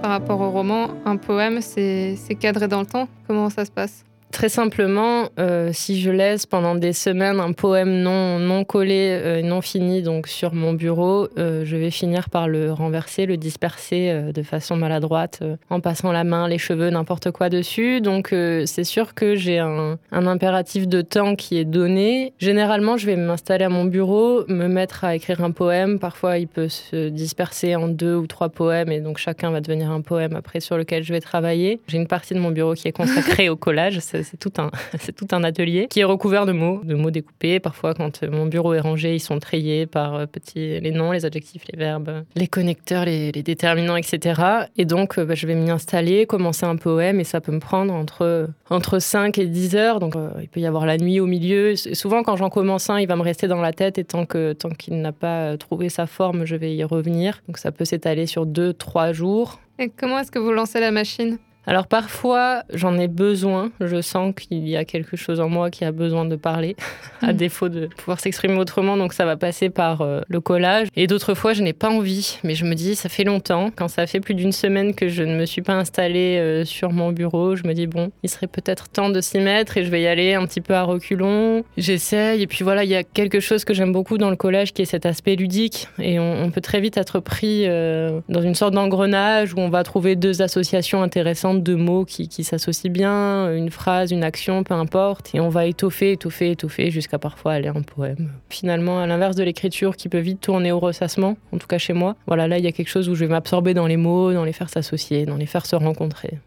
Par 0.00 0.10
rapport 0.10 0.40
au 0.40 0.50
roman, 0.50 0.88
un 1.04 1.18
poème, 1.18 1.60
c'est 1.60 2.16
cadré 2.40 2.68
dans 2.68 2.80
le 2.80 2.86
temps. 2.86 3.08
Comment 3.26 3.50
ça 3.50 3.66
se 3.66 3.70
passe? 3.70 4.04
Très 4.34 4.48
simplement, 4.48 5.28
euh, 5.38 5.70
si 5.72 6.00
je 6.00 6.10
laisse 6.10 6.44
pendant 6.44 6.74
des 6.74 6.92
semaines 6.92 7.38
un 7.38 7.52
poème 7.52 8.00
non, 8.00 8.64
collé, 8.64 9.16
euh, 9.22 9.42
non 9.42 9.60
fini 9.60 10.02
donc 10.02 10.26
sur 10.26 10.54
mon 10.54 10.72
bureau, 10.72 11.28
euh, 11.38 11.64
je 11.64 11.76
vais 11.76 11.92
finir 11.92 12.28
par 12.28 12.48
le 12.48 12.72
renverser, 12.72 13.26
le 13.26 13.36
disperser 13.36 14.32
de 14.34 14.42
façon 14.42 14.74
maladroite 14.74 15.44
en 15.70 15.78
passant 15.78 16.10
la 16.10 16.24
main, 16.24 16.48
les 16.48 16.58
cheveux, 16.58 16.90
n'importe 16.90 17.30
quoi 17.30 17.48
dessus. 17.48 18.00
Donc 18.00 18.34
c'est 18.66 18.82
sûr 18.82 19.14
que 19.14 19.36
j'ai 19.36 19.60
un, 19.60 19.98
impératif 20.10 20.88
de 20.88 21.00
temps 21.00 21.36
qui 21.36 21.56
est 21.56 21.64
donné. 21.64 22.32
Généralement, 22.40 22.96
je 22.96 23.06
vais 23.06 23.16
m'installer 23.16 23.64
à 23.64 23.68
mon 23.68 23.84
bureau, 23.84 24.44
me 24.48 24.66
mettre 24.66 25.04
à 25.04 25.14
écrire 25.14 25.44
un 25.44 25.52
poème. 25.52 26.00
Parfois, 26.00 26.38
il 26.38 26.48
peut 26.48 26.68
se 26.68 27.08
disperser 27.08 27.76
en 27.76 27.86
deux 27.86 28.16
ou 28.16 28.26
trois 28.26 28.48
poèmes 28.48 28.90
et 28.90 28.98
donc 28.98 29.18
chacun 29.18 29.52
va 29.52 29.60
devenir 29.60 29.92
un 29.92 30.00
poème 30.00 30.34
après 30.34 30.58
sur 30.58 30.76
lequel 30.76 31.04
je 31.04 31.12
vais 31.12 31.20
travailler. 31.20 31.80
J'ai 31.86 31.98
une 31.98 32.08
partie 32.08 32.34
de 32.34 32.40
mon 32.40 32.50
bureau 32.50 32.74
qui 32.74 32.88
est 32.88 32.92
consacrée 32.92 33.48
au 33.48 33.54
collage 33.54 34.00
c'est 34.24 34.36
tout, 34.36 34.52
un, 34.58 34.70
tout 35.16 35.28
un 35.32 35.44
atelier 35.44 35.86
qui 35.88 36.00
est 36.00 36.04
recouvert 36.04 36.46
de 36.46 36.52
mots, 36.52 36.80
de 36.84 36.94
mots 36.94 37.10
découpés. 37.10 37.60
Parfois, 37.60 37.94
quand 37.94 38.22
mon 38.24 38.46
bureau 38.46 38.74
est 38.74 38.80
rangé, 38.80 39.14
ils 39.14 39.20
sont 39.20 39.38
triés 39.38 39.86
par 39.86 40.26
petits, 40.28 40.80
les 40.80 40.90
noms, 40.90 41.12
les 41.12 41.24
adjectifs, 41.24 41.62
les 41.72 41.78
verbes, 41.78 42.24
les 42.34 42.46
connecteurs, 42.46 43.04
les, 43.04 43.32
déterminants, 43.32 43.96
etc. 43.96 44.40
Et 44.76 44.84
donc, 44.84 45.20
bah, 45.20 45.34
je 45.34 45.46
vais 45.46 45.54
m'y 45.54 45.70
installer, 45.70 46.26
commencer 46.26 46.64
un 46.64 46.76
poème, 46.76 47.20
et 47.20 47.24
ça 47.24 47.40
peut 47.40 47.52
me 47.52 47.60
prendre 47.60 47.92
entre, 47.92 48.48
entre 48.70 48.98
5 48.98 49.38
et 49.38 49.46
10 49.46 49.76
heures. 49.76 50.00
Donc, 50.00 50.14
il 50.40 50.48
peut 50.48 50.60
y 50.60 50.66
avoir 50.66 50.86
la 50.86 50.96
nuit 50.96 51.20
au 51.20 51.26
milieu. 51.26 51.76
Souvent, 51.76 52.22
quand 52.22 52.36
j'en 52.36 52.50
commence 52.50 52.90
un, 52.90 52.98
il 52.98 53.06
va 53.06 53.16
me 53.16 53.22
rester 53.22 53.48
dans 53.48 53.60
la 53.60 53.72
tête, 53.72 53.98
et 53.98 54.04
tant 54.04 54.26
qu'il 54.26 54.54
tant 54.58 54.70
qu'il 54.70 55.00
n'a 55.00 55.12
pas 55.12 55.56
trouvé 55.56 55.88
sa 55.88 56.06
forme, 56.06 56.44
je 56.44 56.56
vais 56.56 56.74
y 56.74 56.84
revenir. 56.84 57.42
Donc, 57.46 57.58
ça 57.58 57.72
peut 57.72 57.84
s'étaler 57.84 58.26
sur 58.26 58.46
2-3 58.46 59.12
jours. 59.12 59.60
Et 59.78 59.88
comment 59.88 60.18
est-ce 60.18 60.30
que 60.30 60.38
vous 60.38 60.52
lancez 60.52 60.80
la 60.80 60.90
machine? 60.90 61.38
Alors 61.66 61.86
parfois, 61.86 62.62
j'en 62.72 62.98
ai 62.98 63.08
besoin. 63.08 63.70
Je 63.80 64.00
sens 64.02 64.34
qu'il 64.34 64.68
y 64.68 64.76
a 64.76 64.84
quelque 64.84 65.16
chose 65.16 65.40
en 65.40 65.48
moi 65.48 65.70
qui 65.70 65.84
a 65.84 65.92
besoin 65.92 66.24
de 66.24 66.36
parler, 66.36 66.76
à 67.22 67.32
mm. 67.32 67.36
défaut 67.36 67.68
de 67.68 67.86
pouvoir 67.86 68.20
s'exprimer 68.20 68.56
autrement. 68.58 68.96
Donc 68.96 69.12
ça 69.12 69.24
va 69.24 69.36
passer 69.36 69.70
par 69.70 70.02
euh, 70.02 70.20
le 70.28 70.40
collage. 70.40 70.88
Et 70.96 71.06
d'autres 71.06 71.34
fois, 71.34 71.52
je 71.52 71.62
n'ai 71.62 71.72
pas 71.72 71.88
envie. 71.88 72.38
Mais 72.44 72.54
je 72.54 72.64
me 72.64 72.74
dis, 72.74 72.94
ça 72.94 73.08
fait 73.08 73.24
longtemps. 73.24 73.70
Quand 73.74 73.88
ça 73.88 74.06
fait 74.06 74.20
plus 74.20 74.34
d'une 74.34 74.52
semaine 74.52 74.94
que 74.94 75.08
je 75.08 75.22
ne 75.22 75.36
me 75.36 75.46
suis 75.46 75.62
pas 75.62 75.74
installée 75.74 76.38
euh, 76.38 76.64
sur 76.64 76.92
mon 76.92 77.12
bureau, 77.12 77.56
je 77.56 77.64
me 77.64 77.72
dis, 77.72 77.86
bon, 77.86 78.10
il 78.22 78.28
serait 78.28 78.46
peut-être 78.46 78.88
temps 78.88 79.08
de 79.08 79.20
s'y 79.20 79.38
mettre 79.38 79.78
et 79.78 79.84
je 79.84 79.90
vais 79.90 80.02
y 80.02 80.06
aller 80.06 80.34
un 80.34 80.46
petit 80.46 80.60
peu 80.60 80.74
à 80.74 80.82
reculons. 80.82 81.64
J'essaye. 81.76 82.42
Et 82.42 82.46
puis 82.46 82.64
voilà, 82.64 82.84
il 82.84 82.90
y 82.90 82.96
a 82.96 83.04
quelque 83.04 83.40
chose 83.40 83.64
que 83.64 83.72
j'aime 83.72 83.92
beaucoup 83.92 84.18
dans 84.18 84.30
le 84.30 84.36
collage 84.36 84.72
qui 84.72 84.82
est 84.82 84.86
cet 84.86 85.06
aspect 85.06 85.36
ludique. 85.36 85.88
Et 85.98 86.18
on, 86.18 86.50
peut 86.50 86.60
très 86.60 86.80
vite 86.80 86.96
être 86.98 87.20
pris 87.20 87.64
euh, 87.66 88.20
dans 88.28 88.42
une 88.42 88.54
sorte 88.54 88.74
d'engrenage 88.74 89.54
où 89.54 89.58
on 89.58 89.70
va 89.70 89.82
trouver 89.82 90.14
deux 90.14 90.42
associations 90.42 91.02
intéressantes 91.02 91.53
de 91.62 91.74
mots 91.74 92.04
qui, 92.04 92.44
s'associent 92.44 92.90
bien, 92.90 93.54
une 93.54 93.70
phrase, 93.70 94.10
une 94.10 94.24
action, 94.24 94.64
peu 94.64 94.74
importe, 94.74 95.34
et 95.34 95.40
on 95.40 95.48
va 95.48 95.66
étoffer, 95.66 96.12
étoffer, 96.12 96.50
étoffer 96.50 96.90
jusqu'à 96.90 97.18
parfois 97.18 97.52
aller 97.52 97.70
en 97.70 97.82
poème. 97.82 98.32
Finalement, 98.48 99.00
à 99.00 99.06
l'inverse 99.06 99.36
de 99.36 99.42
l'écriture 99.42 99.96
qui 99.96 100.08
peut 100.08 100.18
vite 100.18 100.40
tourner 100.40 100.72
au 100.72 100.78
ressassement, 100.78 101.36
en 101.52 101.58
tout 101.58 101.66
cas 101.66 101.78
chez 101.78 101.92
moi, 101.92 102.16
voilà, 102.26 102.48
là 102.48 102.58
il 102.58 102.64
y 102.64 102.68
a 102.68 102.72
quelque 102.72 102.88
chose 102.88 103.08
où 103.08 103.14
je 103.14 103.24
vais 103.24 103.30
m'absorber 103.30 103.74
dans 103.74 103.86
les 103.86 103.96
mots, 103.96 104.32
dans 104.32 104.44
les 104.44 104.52
faire 104.52 104.70
s'associer, 104.70 105.26
dans 105.26 105.36
les 105.36 105.46
faire 105.46 105.66
se 105.66 105.76
rencontrer. 105.76 106.38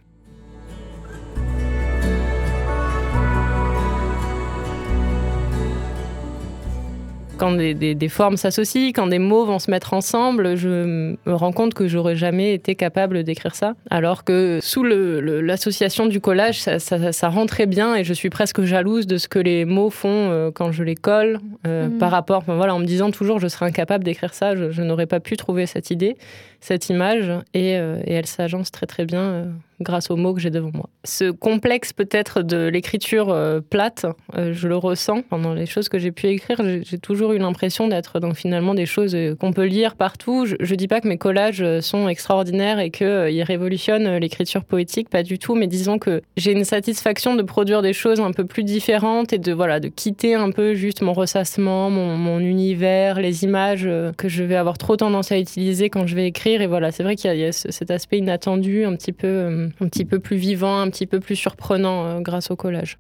Quand 7.38 7.52
des, 7.54 8.10
formes 8.10 8.38
s'associent, 8.38 8.92
quand 8.94 9.08
des 9.08 9.20
mots 9.20 9.46
vont 9.46 9.60
se 9.60 9.72
mettre 9.72 9.94
ensemble, 9.94 10.56
je 10.56 11.18
me 11.26 11.34
rends 11.34 11.52
compte 11.52 11.74
que 11.74 11.88
j'aurais 11.88 12.16
jamais 12.16 12.54
été 12.54 12.76
capable 12.76 13.24
d'écrire 13.24 13.56
ça. 13.56 13.74
Alors 13.90 14.24
que 14.24 14.60
sous 14.62 14.84
l'association 14.84 16.06
du 16.06 16.20
collage, 16.20 16.60
ça, 16.60 17.30
rend 17.30 17.46
très 17.46 17.66
bien 17.66 17.96
et 17.96 18.04
je 18.04 18.14
suis 18.14 18.30
presque 18.30 18.62
jalouse 18.62 19.08
de 19.08 19.18
ce 19.18 19.28
que 19.28 19.40
les 19.40 19.66
mots 19.66 19.90
font 19.90 20.10
euh, 20.10 20.52
quand 20.52 20.72
je 20.72 20.84
les 20.84 20.96
colle 20.96 21.40
euh, 21.66 21.88
mhm. 21.88 21.98
par 21.98 22.12
rapport, 22.12 22.44
voilà, 22.48 22.74
en 22.74 22.80
me 22.80 22.86
disant 22.86 23.12
toujours 23.12 23.40
je 23.40 23.48
serais 23.48 23.66
incapable 23.66 24.04
d'écrire 24.04 24.34
ça, 24.34 24.56
je, 24.56 24.82
n'aurais 24.82 25.06
pas 25.06 25.20
pu 25.20 25.38
trouver 25.38 25.66
cette 25.66 25.92
idée, 25.92 26.18
cette 26.60 26.90
image 26.90 27.32
et, 27.54 27.78
euh, 27.78 28.02
et 28.06 28.14
elle 28.14 28.28
s'agence 28.28 28.72
très 28.72 28.86
très 28.86 29.06
bien 29.06 29.48
grâce 29.82 30.10
aux 30.10 30.16
mots 30.16 30.34
que 30.34 30.40
j'ai 30.40 30.50
devant 30.50 30.72
moi. 30.74 30.90
Ce 31.04 31.30
complexe 31.30 31.94
peut-être 31.94 32.42
de 32.42 32.68
l'écriture 32.68 33.30
euh, 33.30 33.60
plate, 33.62 34.06
euh, 34.36 34.52
je 34.54 34.68
le 34.68 34.76
ressens 34.76 35.22
pendant 35.22 35.54
les 35.54 35.66
choses 35.66 35.90
que 35.90 36.00
j'ai 36.00 36.12
pu 36.12 36.28
écrire. 36.28 36.62
J'ai 36.84 36.98
toujours 36.98 37.34
eu 37.34 37.38
l'impression 37.38 37.88
d'être 37.88 38.20
dans 38.20 38.34
finalement 38.34 38.74
des 38.74 38.86
choses 38.86 39.14
euh, 39.16 39.36
qu'on 39.36 39.54
peut 39.54 39.66
lire 39.66 39.96
partout. 39.96 40.46
Je, 40.46 40.56
ne 40.60 40.76
dis 40.76 40.88
pas 40.88 41.00
que 41.02 41.08
mes 41.08 41.18
collages 41.18 41.64
sont 41.82 42.10
extraordinaires 42.10 42.80
et 42.80 42.90
qu'ils 42.90 43.44
révolutionnent 43.44 44.18
l'écriture 44.18 44.64
poétique, 44.64 45.10
pas 45.10 45.24
du 45.24 45.40
tout, 45.40 45.56
mais 45.56 45.68
disons 45.68 46.00
que 46.00 46.22
j'ai 46.36 46.52
une 46.52 46.66
satisfaction 46.66 47.36
de 47.36 47.44
produire 47.44 47.82
des 47.82 47.94
choses 47.94 48.20
un 48.20 48.32
peu 48.32 48.46
plus 48.46 48.64
différentes 48.64 49.34
et 49.34 49.38
de 49.38 49.54
voilà 49.54 49.80
de 49.80 49.88
quitter 49.88 50.36
un 50.36 50.52
peu 50.52 50.74
juste 50.74 51.02
mon 51.02 51.14
ressassement, 51.14 51.90
mon 51.90 52.40
univers, 52.40 53.20
les 53.20 53.44
images 53.44 53.88
que 54.18 54.28
je 54.28 54.44
vais 54.44 54.56
avoir 54.56 54.78
trop 54.78 54.96
tendance 54.96 55.32
à 55.32 55.38
utiliser 55.38 55.90
quand 55.90 56.08
je 56.08 56.16
vais 56.16 56.28
écrire. 56.28 56.47
Et 56.50 56.66
voilà, 56.66 56.94
c'est 56.94 57.04
vrai 57.04 57.18
qu'il 57.18 57.36
y, 57.36 57.44
a 57.44 57.52
cet 57.52 57.92
aspect 57.92 58.20
inattendu, 58.20 58.86
un 58.86 58.96
petit 58.96 59.12
peu 59.12 59.70
un 59.82 59.88
petit 59.88 60.06
peu 60.06 60.20
plus 60.20 60.38
vivant, 60.38 60.80
un 60.80 60.90
petit 60.90 61.06
peu 61.06 61.20
plus 61.20 61.36
surprenant 61.36 62.06
euh, 62.06 62.20
grâce 62.22 62.52
au 62.52 62.56
collage. 62.56 62.98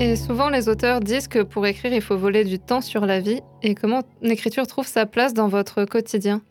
Et 0.00 0.16
souvent, 0.16 0.48
les 0.48 0.68
auteurs 0.68 0.98
disent 0.98 1.28
que 1.28 1.42
pour 1.44 1.64
écrire, 1.68 1.92
il 1.92 2.00
faut 2.00 2.16
voler 2.16 2.42
du 2.42 2.58
temps 2.58 2.80
sur 2.80 3.06
la 3.06 3.20
vie. 3.20 3.42
Et 3.62 3.76
comment 3.76 4.02
l'écriture 4.22 4.66
trouve 4.66 4.88
sa 4.88 5.06
place 5.06 5.32
dans 5.32 5.46
votre 5.46 5.84
quotidien? 5.84 6.42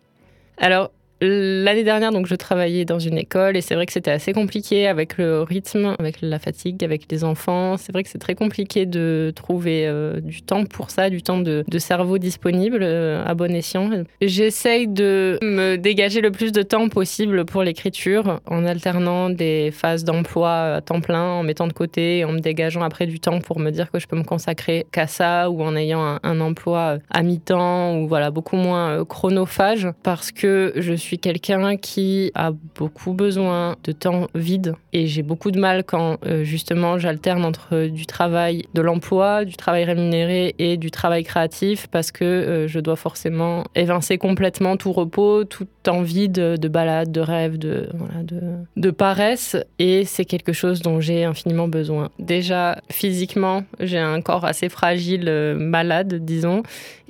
Alors, 0.57 0.91
L'année 1.21 1.83
dernière, 1.83 2.11
donc, 2.11 2.27
je 2.27 2.35
travaillais 2.35 2.85
dans 2.85 2.99
une 2.99 3.17
école 3.17 3.57
et 3.57 3.61
c'est 3.61 3.75
vrai 3.75 3.85
que 3.85 3.91
c'était 3.91 4.11
assez 4.11 4.31
compliqué 4.31 4.88
avec 4.88 5.17
le 5.17 5.41
rythme, 5.41 5.95
avec 5.99 6.21
la 6.21 6.39
fatigue, 6.39 6.83
avec 6.83 7.11
les 7.11 7.23
enfants. 7.23 7.75
C'est 7.77 7.91
vrai 7.91 8.03
que 8.03 8.09
c'est 8.09 8.19
très 8.19 8.35
compliqué 8.35 8.85
de 8.85 9.33
trouver 9.35 9.85
euh, 9.85 10.21
du 10.21 10.41
temps 10.41 10.63
pour 10.63 10.91
ça, 10.91 11.09
du 11.09 11.21
temps 11.21 11.39
de, 11.39 11.63
cerveau 11.77 12.17
disponible 12.17 12.79
euh, 12.81 13.23
à 13.25 13.33
bon 13.33 13.53
escient. 13.53 13.89
J'essaye 14.21 14.88
de 14.88 15.39
me 15.41 15.77
dégager 15.77 16.21
le 16.21 16.31
plus 16.31 16.51
de 16.51 16.61
temps 16.61 16.88
possible 16.89 17.45
pour 17.45 17.63
l'écriture 17.63 18.39
en 18.45 18.65
alternant 18.65 19.29
des 19.29 19.71
phases 19.71 20.03
d'emploi 20.03 20.75
à 20.75 20.81
temps 20.81 21.01
plein, 21.01 21.23
en 21.23 21.43
mettant 21.43 21.67
de 21.67 21.73
côté, 21.73 22.23
en 22.25 22.31
me 22.31 22.39
dégageant 22.39 22.81
après 22.81 23.07
du 23.07 23.19
temps 23.19 23.39
pour 23.39 23.59
me 23.59 23.71
dire 23.71 23.91
que 23.91 23.99
je 23.99 24.07
peux 24.07 24.17
me 24.17 24.23
consacrer 24.23 24.85
qu'à 24.91 25.07
ça 25.07 25.49
ou 25.49 25.61
en 25.63 25.75
ayant 25.75 26.19
un, 26.21 26.39
emploi 26.39 26.99
à 27.09 27.23
mi-temps 27.23 27.97
ou 27.97 28.07
voilà 28.07 28.31
beaucoup 28.31 28.55
moins 28.55 28.91
euh, 28.91 29.05
chronophage 29.05 29.88
parce 30.03 30.31
que 30.31 30.73
je 30.77 30.93
suis 30.93 31.08
suis 31.09 31.17
quelqu'un 31.17 31.75
qui 31.75 32.31
a 32.35 32.51
beaucoup 32.75 33.13
besoin 33.13 33.75
de 33.83 33.91
temps 33.91 34.27
vide 34.35 34.75
et 34.93 35.07
j'ai 35.07 35.23
beaucoup 35.23 35.49
de 35.49 35.59
mal 35.59 35.83
quand 35.83 36.17
euh, 36.27 36.43
justement 36.43 36.99
j'alterne 36.99 37.43
entre 37.45 37.87
du 37.87 38.05
travail, 38.05 38.65
de 38.75 38.81
l'emploi, 38.81 39.43
du 39.43 39.55
travail 39.55 39.85
rémunéré 39.85 40.53
et 40.59 40.77
du 40.77 40.91
travail 40.91 41.23
créatif 41.23 41.87
parce 41.87 42.11
que 42.11 42.23
euh, 42.23 42.67
je 42.67 42.79
dois 42.79 42.95
forcément 42.95 43.63
évincer 43.73 44.19
complètement 44.19 44.77
tout 44.77 44.91
repos, 44.91 45.45
tout 45.45 45.65
temps 45.81 46.03
vide 46.03 46.33
de 46.33 46.67
balade, 46.67 47.11
de 47.11 47.21
rêve, 47.21 47.57
de, 47.57 47.89
de, 48.21 48.41
de 48.77 48.91
paresse 48.91 49.57
et 49.79 50.05
c'est 50.05 50.25
quelque 50.25 50.53
chose 50.53 50.81
dont 50.83 50.99
j'ai 50.99 51.23
infiniment 51.23 51.67
besoin. 51.67 52.09
Déjà 52.19 52.77
physiquement, 52.91 53.63
j'ai 53.79 53.97
un 53.97 54.21
corps 54.21 54.45
assez 54.45 54.69
fragile, 54.69 55.25
euh, 55.27 55.55
malade 55.55 56.23
disons 56.23 56.61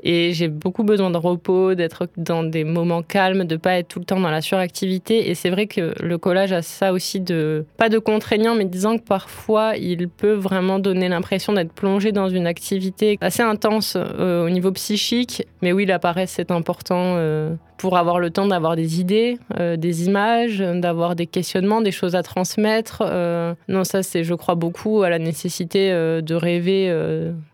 et 0.03 0.33
j'ai 0.33 0.47
beaucoup 0.47 0.83
besoin 0.83 1.09
de 1.09 1.17
repos, 1.17 1.75
d'être 1.75 2.07
dans 2.17 2.43
des 2.43 2.63
moments 2.63 3.01
calmes, 3.01 3.45
de 3.45 3.55
pas 3.55 3.79
être 3.79 3.87
tout 3.87 3.99
le 3.99 4.05
temps 4.05 4.19
dans 4.19 4.31
la 4.31 4.41
suractivité. 4.41 5.29
Et 5.29 5.35
c'est 5.35 5.49
vrai 5.49 5.67
que 5.67 5.93
le 6.01 6.17
collage 6.17 6.51
a 6.51 6.61
ça 6.61 6.93
aussi 6.93 7.19
de, 7.19 7.65
pas 7.77 7.89
de 7.89 7.99
contraignant, 7.99 8.55
mais 8.55 8.65
disant 8.65 8.97
que 8.97 9.03
parfois 9.03 9.75
il 9.77 10.09
peut 10.09 10.33
vraiment 10.33 10.79
donner 10.79 11.09
l'impression 11.09 11.53
d'être 11.53 11.73
plongé 11.73 12.11
dans 12.11 12.29
une 12.29 12.47
activité 12.47 13.17
assez 13.21 13.43
intense 13.43 13.97
euh, 13.97 14.45
au 14.45 14.49
niveau 14.49 14.71
psychique. 14.71 15.45
Mais 15.61 15.73
oui, 15.73 15.85
la 15.85 15.99
paresse, 15.99 16.31
c'est 16.31 16.51
important. 16.51 17.15
Euh, 17.17 17.53
pour 17.77 17.97
avoir 17.97 18.19
le 18.19 18.29
temps 18.29 18.47
d'avoir 18.47 18.75
des 18.75 18.99
idées, 18.99 19.37
euh, 19.57 19.77
des 19.77 20.05
images, 20.05 20.59
d'avoir 20.59 21.15
des 21.15 21.27
questionnements, 21.27 21.81
des 21.81 21.91
choses 21.91 22.15
à 22.15 22.23
transmettre. 22.23 23.01
Euh, 23.05 23.53
non, 23.67 23.83
ça, 23.83 24.03
c'est, 24.03 24.23
je 24.23 24.33
crois 24.33 24.55
beaucoup 24.55 25.03
à 25.03 25.09
la 25.09 25.19
nécessité 25.19 25.89
de 25.91 26.35
rêver 26.35 26.93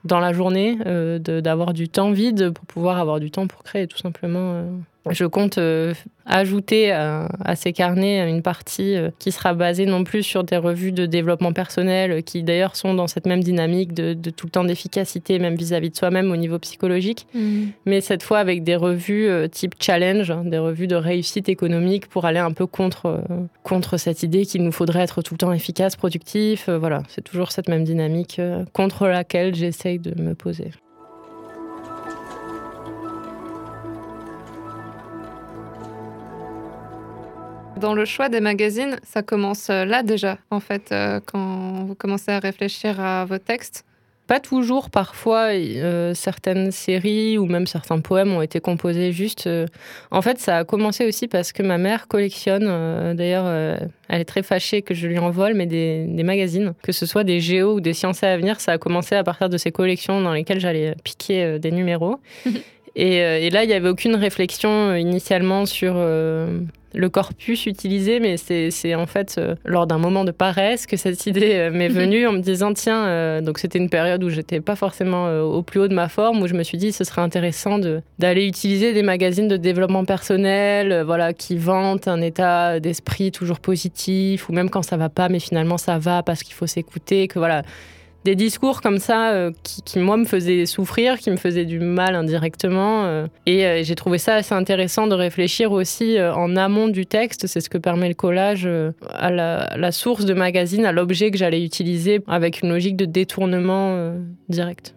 dans 0.03 0.19
la 0.19 0.33
journée, 0.33 0.77
d'avoir 1.19 1.73
du 1.73 1.89
temps 1.89 2.11
vide 2.11 2.51
pour 2.51 2.65
pouvoir 2.65 2.97
avoir 2.97 3.19
du 3.19 3.31
temps 3.31 3.47
pour 3.47 3.63
créer, 3.63 3.87
tout 3.87 3.97
simplement. 3.97 4.63
Je 5.11 5.25
compte 5.25 5.59
euh, 5.59 5.93
ajouter 6.25 6.91
à, 6.91 7.27
ces 7.55 7.73
carnets 7.73 8.27
une 8.27 8.41
partie 8.41 8.95
euh, 8.95 9.11
qui 9.19 9.31
sera 9.31 9.53
basée 9.53 9.85
non 9.85 10.03
plus 10.03 10.23
sur 10.23 10.43
des 10.43 10.57
revues 10.57 10.91
de 10.91 11.05
développement 11.05 11.53
personnel, 11.53 12.23
qui 12.23 12.41
d'ailleurs 12.41 12.75
sont 12.75 12.93
dans 12.95 13.07
cette 13.07 13.27
même 13.27 13.43
dynamique 13.43 13.93
de, 13.93 14.13
tout 14.31 14.47
le 14.47 14.51
temps 14.51 14.63
d'efficacité, 14.63 15.37
même 15.37 15.55
vis-à-vis 15.55 15.91
de 15.91 15.95
soi-même 15.95 16.31
au 16.31 16.35
niveau 16.35 16.57
psychologique, 16.59 17.27
mmh. 17.35 17.65
mais 17.85 18.01
cette 18.01 18.23
fois 18.23 18.39
avec 18.39 18.63
des 18.63 18.75
revues 18.75 19.27
euh, 19.27 19.47
type 19.47 19.75
challenge, 19.79 20.33
des 20.45 20.57
revues 20.57 20.87
de 20.87 20.95
réussite 20.95 21.49
économique 21.49 22.07
pour 22.07 22.25
aller 22.25 22.39
un 22.39 22.51
peu 22.51 22.65
contre, 22.65 23.21
contre 23.63 23.97
cette 23.97 24.23
idée 24.23 24.45
qu'il 24.45 24.63
nous 24.63 24.71
faudrait 24.71 25.01
être 25.01 25.21
tout 25.21 25.35
le 25.35 25.39
temps 25.39 25.53
efficace, 25.53 25.95
productif. 25.95 26.67
voilà, 26.69 27.03
c'est 27.09 27.23
toujours 27.23 27.51
cette 27.51 27.69
même 27.69 27.83
dynamique 27.83 28.41
contre 28.73 29.07
laquelle 29.07 29.53
j'essaye 29.53 29.99
de 29.99 30.19
me 30.19 30.33
poser. 30.33 30.71
Dans 37.79 37.93
le 37.93 38.05
choix 38.05 38.29
des 38.29 38.39
magazines, 38.39 38.97
ça 39.03 39.21
commence 39.21 39.69
euh, 39.69 39.83
là 39.83 40.01
déjà, 40.01 40.37
en 40.49 40.61
fait, 40.61 40.91
euh, 40.91 41.19
quand 41.25 41.83
vous 41.85 41.95
commencez 41.95 42.31
à 42.31 42.39
réfléchir 42.39 42.99
à 42.99 43.25
vos 43.25 43.37
textes 43.37 43.85
pas 44.27 44.39
toujours, 44.39 44.89
parfois 44.89 45.49
euh, 45.53 46.15
certaines 46.15 46.71
séries 46.71 47.37
ou 47.37 47.45
même 47.45 47.67
certains 47.67 47.99
poèmes 47.99 48.33
ont 48.33 48.41
été 48.41 48.59
composés 48.59 49.11
juste. 49.11 49.47
En 50.09 50.23
fait, 50.23 50.39
ça 50.39 50.57
a 50.57 50.63
commencé 50.63 51.05
aussi 51.05 51.27
parce 51.27 51.51
que 51.51 51.61
ma 51.61 51.77
mère 51.77 52.07
collectionne, 52.07 52.65
d'ailleurs, 53.15 53.45
elle 54.09 54.21
est 54.21 54.25
très 54.25 54.41
fâchée 54.41 54.81
que 54.81 54.95
je 54.95 55.05
lui 55.05 55.19
envole, 55.19 55.53
mais 55.53 55.67
des, 55.67 56.07
des, 56.07 56.23
magazines, 56.23 56.73
que 56.81 56.91
ce 56.91 57.05
soit 57.05 57.23
des 57.23 57.39
géos 57.39 57.75
ou 57.75 57.81
des 57.81 57.93
sciences 57.93 58.23
à 58.23 58.35
venir, 58.35 58.59
ça 58.61 58.71
a 58.71 58.77
commencé 58.79 59.13
à 59.13 59.23
partir 59.23 59.47
de 59.47 59.57
ces 59.59 59.71
collections 59.71 60.19
dans 60.19 60.33
lesquelles 60.33 60.59
j'allais 60.59 60.95
piquer 61.03 61.59
des 61.59 61.69
numéros. 61.69 62.15
et, 62.95 63.17
et, 63.17 63.51
là, 63.51 63.63
il 63.63 63.67
n'y 63.67 63.75
avait 63.75 63.89
aucune 63.89 64.15
réflexion 64.15 64.95
initialement 64.95 65.67
sur 65.67 65.93
le 66.95 67.09
corpus 67.09 67.65
utilisé, 67.65 68.19
mais 68.19 68.37
c'est 68.37 68.95
en 68.95 69.05
fait 69.05 69.35
euh, 69.37 69.55
lors 69.65 69.87
d'un 69.87 69.97
moment 69.97 70.23
de 70.23 70.31
paresse 70.31 70.85
que 70.85 70.97
cette 70.97 71.25
idée 71.25 71.53
euh, 71.53 71.71
m'est 71.71 71.89
venue 71.89 72.25
en 72.27 72.31
me 72.31 72.39
disant 72.39 72.73
tiens, 72.73 73.05
euh, 73.05 73.41
donc 73.41 73.59
c'était 73.59 73.79
une 73.79 73.89
période 73.89 74.23
où 74.23 74.29
j'étais 74.29 74.61
pas 74.61 74.75
forcément 74.75 75.27
au 75.41 75.61
plus 75.61 75.81
haut 75.81 75.87
de 75.87 75.93
ma 75.93 76.09
forme, 76.09 76.41
où 76.41 76.47
je 76.47 76.53
me 76.53 76.63
suis 76.63 76.77
dit 76.77 76.91
ce 76.91 77.03
serait 77.03 77.21
intéressant 77.21 77.79
d'aller 78.19 78.45
utiliser 78.45 78.93
des 78.93 79.03
magazines 79.03 79.47
de 79.47 79.57
développement 79.57 80.05
personnel, 80.05 81.03
voilà, 81.05 81.33
qui 81.33 81.57
vantent 81.57 82.07
un 82.07 82.21
état 82.21 82.79
d'esprit 82.79 83.31
toujours 83.31 83.59
positif, 83.59 84.49
ou 84.49 84.53
même 84.53 84.69
quand 84.69 84.81
ça 84.81 84.97
va 84.97 85.09
pas, 85.09 85.29
mais 85.29 85.39
finalement 85.39 85.77
ça 85.77 85.97
va 85.97 86.23
parce 86.23 86.43
qu'il 86.43 86.55
faut 86.55 86.67
s'écouter, 86.67 87.27
que 87.27 87.39
voilà 87.39 87.63
des 88.25 88.35
discours 88.35 88.81
comme 88.81 88.97
ça 88.97 89.33
euh, 89.33 89.51
qui, 89.63 89.99
moi, 89.99 90.17
me 90.17 90.25
faisaient 90.25 90.65
souffrir, 90.65 91.19
qui 91.19 91.29
me 91.29 91.37
faisaient 91.37 91.63
du 91.63 91.79
mal 91.79 92.15
indirectement. 92.15 93.05
Euh. 93.05 93.27
et 93.45 93.65
euh, 93.65 93.83
j'ai 93.83 93.93
trouvé 93.93 94.17
ça 94.17 94.33
assez 94.33 94.55
intéressant 94.55 95.05
de 95.05 95.13
réfléchir 95.13 95.71
aussi 95.71 96.19
en 96.19 96.55
amont 96.55 96.87
du 96.87 97.05
texte. 97.05 97.45
C'est 97.45 97.61
ce 97.61 97.69
que 97.69 97.77
permet 97.77 98.09
le 98.09 98.15
collage 98.15 98.67
à 99.09 99.29
la, 99.29 99.91
source 99.91 100.25
de 100.25 100.33
magazine, 100.33 100.85
à 100.85 100.91
l'objet 100.91 101.29
que 101.29 101.37
j'allais 101.37 101.63
utiliser 101.63 102.19
avec 102.27 102.61
une 102.61 102.69
logique 102.69 102.97
de 102.97 103.05
détournement 103.05 104.13
direct. 104.49 104.95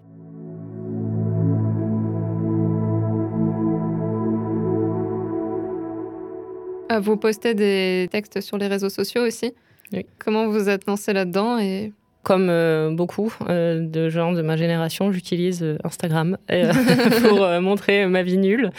Vous 7.00 7.18
postez 7.18 7.52
des 7.52 8.08
textes 8.11 8.40
sur 8.40 8.56
les 8.56 8.66
réseaux 8.66 8.88
sociaux 8.88 9.26
aussi? 9.26 9.52
Oui. 9.92 10.06
Comment 10.18 10.49
vous 10.49 10.70
êtes 10.70 10.87
lancé 10.87 11.12
là-dedans 11.12 11.58
et 11.58 11.92
comme 12.22 12.48
euh, 12.50 12.90
beaucoup 12.90 13.32
euh, 13.48 13.80
de 13.80 14.08
gens 14.08 14.32
de 14.32 14.42
ma 14.42 14.56
génération, 14.56 15.12
j'utilise 15.12 15.62
euh, 15.62 15.78
Instagram 15.84 16.37
pour 17.22 17.46
montrer 17.60 18.06
ma 18.06 18.22
vie 18.22 18.38
nulle. 18.38 18.70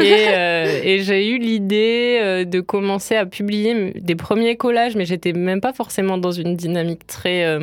Et, 0.00 0.26
et 0.82 1.00
j'ai 1.00 1.28
eu 1.28 1.38
l'idée 1.38 2.44
de 2.46 2.60
commencer 2.60 3.16
à 3.16 3.26
publier 3.26 3.92
des 4.00 4.14
premiers 4.14 4.56
collages, 4.56 4.96
mais 4.96 5.04
j'étais 5.04 5.32
même 5.32 5.60
pas 5.60 5.72
forcément 5.72 6.18
dans 6.18 6.32
une 6.32 6.56
dynamique 6.56 7.06
très 7.06 7.58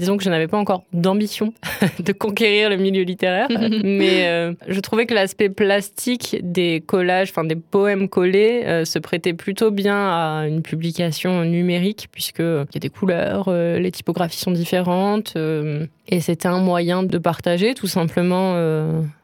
disons 0.00 0.16
que 0.16 0.24
je 0.24 0.30
n'avais 0.30 0.48
pas 0.48 0.56
encore 0.56 0.84
d'ambition 0.92 1.52
de 2.00 2.12
conquérir 2.12 2.70
le 2.70 2.76
milieu 2.76 3.02
littéraire, 3.02 3.48
mais 3.84 4.26
euh, 4.26 4.54
je 4.66 4.80
trouvais 4.80 5.06
que 5.06 5.14
l'aspect 5.14 5.50
plastique 5.50 6.38
des 6.42 6.82
collages, 6.84 7.30
enfin 7.30 7.44
des 7.44 7.56
poèmes 7.56 8.08
collés, 8.08 8.62
euh, 8.64 8.84
se 8.84 8.98
prêtait 8.98 9.34
plutôt 9.34 9.70
bien 9.70 9.96
à 9.96 10.46
une 10.48 10.62
publication 10.62 11.44
numérique, 11.44 12.08
puisqu'il 12.10 12.66
y 12.74 12.78
a 12.78 12.80
des 12.80 12.88
couleurs, 12.88 13.46
euh, 13.48 13.78
les 13.78 13.92
typographies 13.92 14.40
sont 14.40 14.50
différentes, 14.50 15.36
et 16.08 16.20
c'était 16.20 16.48
un 16.48 16.60
moyen 16.60 17.02
de 17.02 17.18
partager 17.18 17.74
tout 17.74 17.86
simplement 17.86 18.54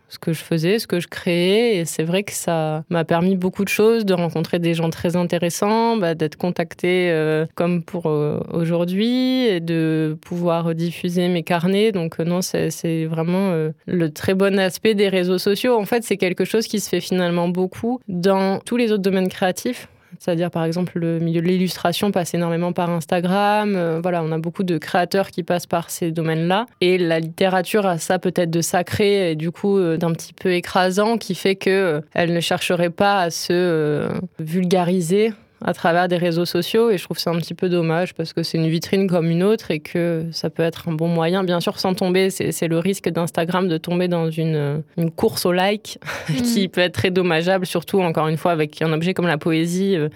ce 0.08 0.18
que 0.18 0.32
je 0.32 0.42
faisais, 0.42 0.78
ce 0.78 0.86
que 0.86 1.00
je 1.00 1.08
créais. 1.08 1.76
Et 1.76 1.84
c'est 1.84 2.04
vrai 2.04 2.22
que 2.22 2.32
ça 2.32 2.84
m'a 2.90 3.04
permis 3.04 3.36
beaucoup 3.36 3.64
de 3.64 3.68
choses, 3.68 4.04
de 4.04 4.14
rencontrer 4.14 4.58
des 4.58 4.74
gens 4.74 4.90
très 4.90 5.16
intéressants, 5.16 5.96
bah, 5.96 6.14
d'être 6.14 6.36
contacté 6.36 7.10
euh, 7.10 7.46
comme 7.54 7.82
pour 7.82 8.06
euh, 8.06 8.40
aujourd'hui, 8.52 9.46
et 9.46 9.60
de 9.60 10.16
pouvoir 10.20 10.74
diffuser 10.74 11.28
mes 11.28 11.42
carnets. 11.42 11.92
Donc 11.92 12.20
euh, 12.20 12.24
non, 12.24 12.40
c'est 12.42 13.04
vraiment 13.06 13.52
le 13.86 14.10
très 14.10 14.34
bon 14.34 14.58
aspect 14.58 14.94
des 14.94 15.08
réseaux 15.08 15.38
sociaux. 15.38 15.76
En 15.76 15.84
fait, 15.84 16.04
c'est 16.04 16.16
quelque 16.16 16.44
chose 16.44 16.66
qui 16.66 16.80
se 16.80 16.88
fait 16.88 17.00
finalement 17.00 17.48
beaucoup 17.48 18.00
dans 18.08 18.60
tous 18.60 18.76
les 18.76 18.92
autres 18.92 19.02
domaines 19.02 19.28
créatifs. 19.28 19.88
C'est-à-dire, 20.18 20.50
par 20.50 20.64
exemple, 20.64 20.98
le 20.98 21.18
milieu 21.18 21.40
de 21.40 21.46
l'illustration 21.46 22.10
passe 22.10 22.34
énormément 22.34 22.72
par 22.72 22.90
Instagram. 22.90 23.74
Euh, 23.76 24.00
voilà, 24.00 24.22
on 24.22 24.32
a 24.32 24.38
beaucoup 24.38 24.62
de 24.62 24.78
créateurs 24.78 25.30
qui 25.30 25.42
passent 25.42 25.66
par 25.66 25.90
ces 25.90 26.10
domaines-là. 26.10 26.66
Et 26.80 26.98
la 26.98 27.20
littérature 27.20 27.86
a 27.86 27.98
ça 27.98 28.18
peut-être 28.18 28.50
de 28.50 28.60
sacré 28.60 29.30
et 29.30 29.34
du 29.34 29.50
coup 29.50 29.78
euh, 29.78 29.96
d'un 29.96 30.12
petit 30.12 30.32
peu 30.32 30.52
écrasant 30.52 31.18
qui 31.18 31.34
fait 31.34 31.56
qu'elle 31.56 31.72
euh, 31.72 32.00
elle 32.14 32.32
ne 32.32 32.40
chercherait 32.40 32.90
pas 32.90 33.20
à 33.20 33.30
se 33.30 34.08
vulgariser 34.38 35.32
à 35.66 35.74
travers 35.74 36.06
des 36.06 36.16
réseaux 36.16 36.44
sociaux 36.44 36.90
et 36.90 36.96
je 36.96 37.04
trouve 37.04 37.18
ça 37.18 37.30
un 37.30 37.38
petit 37.38 37.52
peu 37.52 37.68
dommage 37.68 38.14
parce 38.14 38.32
que 38.32 38.44
c'est 38.44 38.56
une 38.56 38.68
vitrine 38.68 39.08
comme 39.08 39.28
une 39.28 39.42
autre 39.42 39.72
et 39.72 39.80
que 39.80 40.24
ça 40.30 40.48
peut 40.48 40.62
être 40.62 40.88
un 40.88 40.92
bon 40.92 41.08
moyen, 41.08 41.42
bien 41.42 41.60
sûr 41.60 41.78
sans 41.80 41.92
tomber, 41.92 42.30
c'est 42.30 42.68
le 42.68 42.78
risque 42.78 43.08
d'Instagram 43.08 43.66
de 43.66 43.76
tomber 43.76 44.06
dans 44.06 44.30
une, 44.30 44.82
une, 44.96 45.10
course 45.10 45.44
au 45.44 45.52
like 45.52 45.98
qui 46.26 46.66
mm. 46.66 46.70
peut 46.70 46.80
être 46.80 46.94
très 46.94 47.10
dommageable, 47.10 47.66
surtout 47.66 48.00
encore 48.00 48.28
une 48.28 48.36
fois 48.36 48.52
avec 48.52 48.80
un 48.80 48.92
objet 48.92 49.12
comme 49.12 49.26
la 49.26 49.38
poésie, 49.38 49.96
euh, 49.96 50.08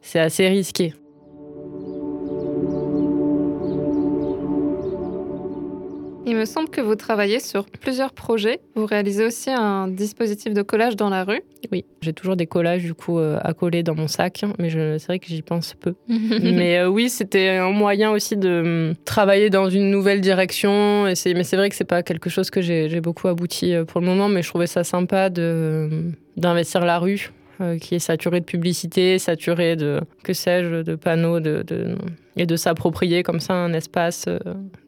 c'est 0.00 0.18
assez 0.18 0.48
risqué. 0.48 0.94
Il 6.28 6.34
me 6.34 6.44
semble 6.44 6.68
que 6.68 6.80
vous 6.80 6.96
travaillez 6.96 7.38
sur 7.38 7.66
plusieurs 7.66 8.12
projets. 8.12 8.58
Vous 8.74 8.84
réalisez 8.84 9.24
aussi 9.24 9.48
un 9.48 9.86
dispositif 9.86 10.52
de 10.54 10.62
collage 10.62 10.96
dans 10.96 11.08
la 11.08 11.22
rue. 11.22 11.40
Oui, 11.70 11.84
j'ai 12.00 12.12
toujours 12.12 12.34
des 12.34 12.46
collages 12.46 12.82
du 12.82 12.94
coup 12.94 13.20
euh, 13.20 13.38
à 13.44 13.54
coller 13.54 13.84
dans 13.84 13.94
mon 13.94 14.08
sac, 14.08 14.44
mais 14.58 14.68
c'est 14.70 15.06
vrai 15.06 15.20
que 15.20 15.26
j'y 15.28 15.42
pense 15.42 15.74
peu. 15.74 15.94
mais 16.08 16.78
euh, 16.78 16.88
oui, 16.88 17.10
c'était 17.10 17.50
un 17.50 17.70
moyen 17.70 18.10
aussi 18.10 18.36
de 18.36 18.88
hum, 18.90 18.94
travailler 19.04 19.50
dans 19.50 19.70
une 19.70 19.88
nouvelle 19.88 20.20
direction. 20.20 21.06
Et 21.06 21.14
mais 21.34 21.44
c'est 21.44 21.56
vrai 21.56 21.70
que 21.70 21.76
c'est 21.76 21.84
pas 21.84 22.02
quelque 22.02 22.28
chose 22.28 22.50
que 22.50 22.60
j'ai 22.60 23.00
beaucoup 23.00 23.28
abouti 23.28 23.72
euh, 23.72 23.84
pour 23.84 24.00
le 24.00 24.06
moment, 24.08 24.28
mais 24.28 24.42
je 24.42 24.48
trouvais 24.48 24.66
ça 24.66 24.82
sympa 24.82 25.30
de 25.30 25.88
hum, 25.92 26.12
d'investir 26.36 26.84
la 26.84 26.98
rue 26.98 27.30
euh, 27.60 27.78
qui 27.78 27.94
est 27.94 28.00
saturé 28.00 28.40
de 28.40 28.44
publicité, 28.44 29.18
saturé 29.18 29.76
de, 29.76 30.00
que 30.22 30.32
sais-je, 30.32 30.82
de 30.82 30.94
panneaux, 30.94 31.40
de, 31.40 31.64
et 32.36 32.44
de 32.44 32.56
s'approprier 32.56 33.22
comme 33.22 33.40
ça 33.40 33.54
un 33.54 33.72
espace 33.72 34.26
euh, 34.28 34.38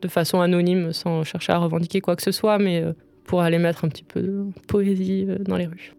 de 0.02 0.08
façon 0.08 0.40
anonyme 0.40 0.92
sans 0.92 1.24
chercher 1.24 1.52
à 1.52 1.58
revendiquer 1.58 2.00
quoi 2.00 2.14
que 2.14 2.22
ce 2.22 2.30
soit, 2.30 2.58
mais 2.58 2.82
euh, 2.82 2.92
pour 3.24 3.40
aller 3.40 3.58
mettre 3.58 3.84
un 3.84 3.88
petit 3.88 4.04
peu 4.04 4.20
de 4.20 4.44
poésie 4.66 5.26
dans 5.40 5.56
les 5.56 5.66
rues. 5.66 5.92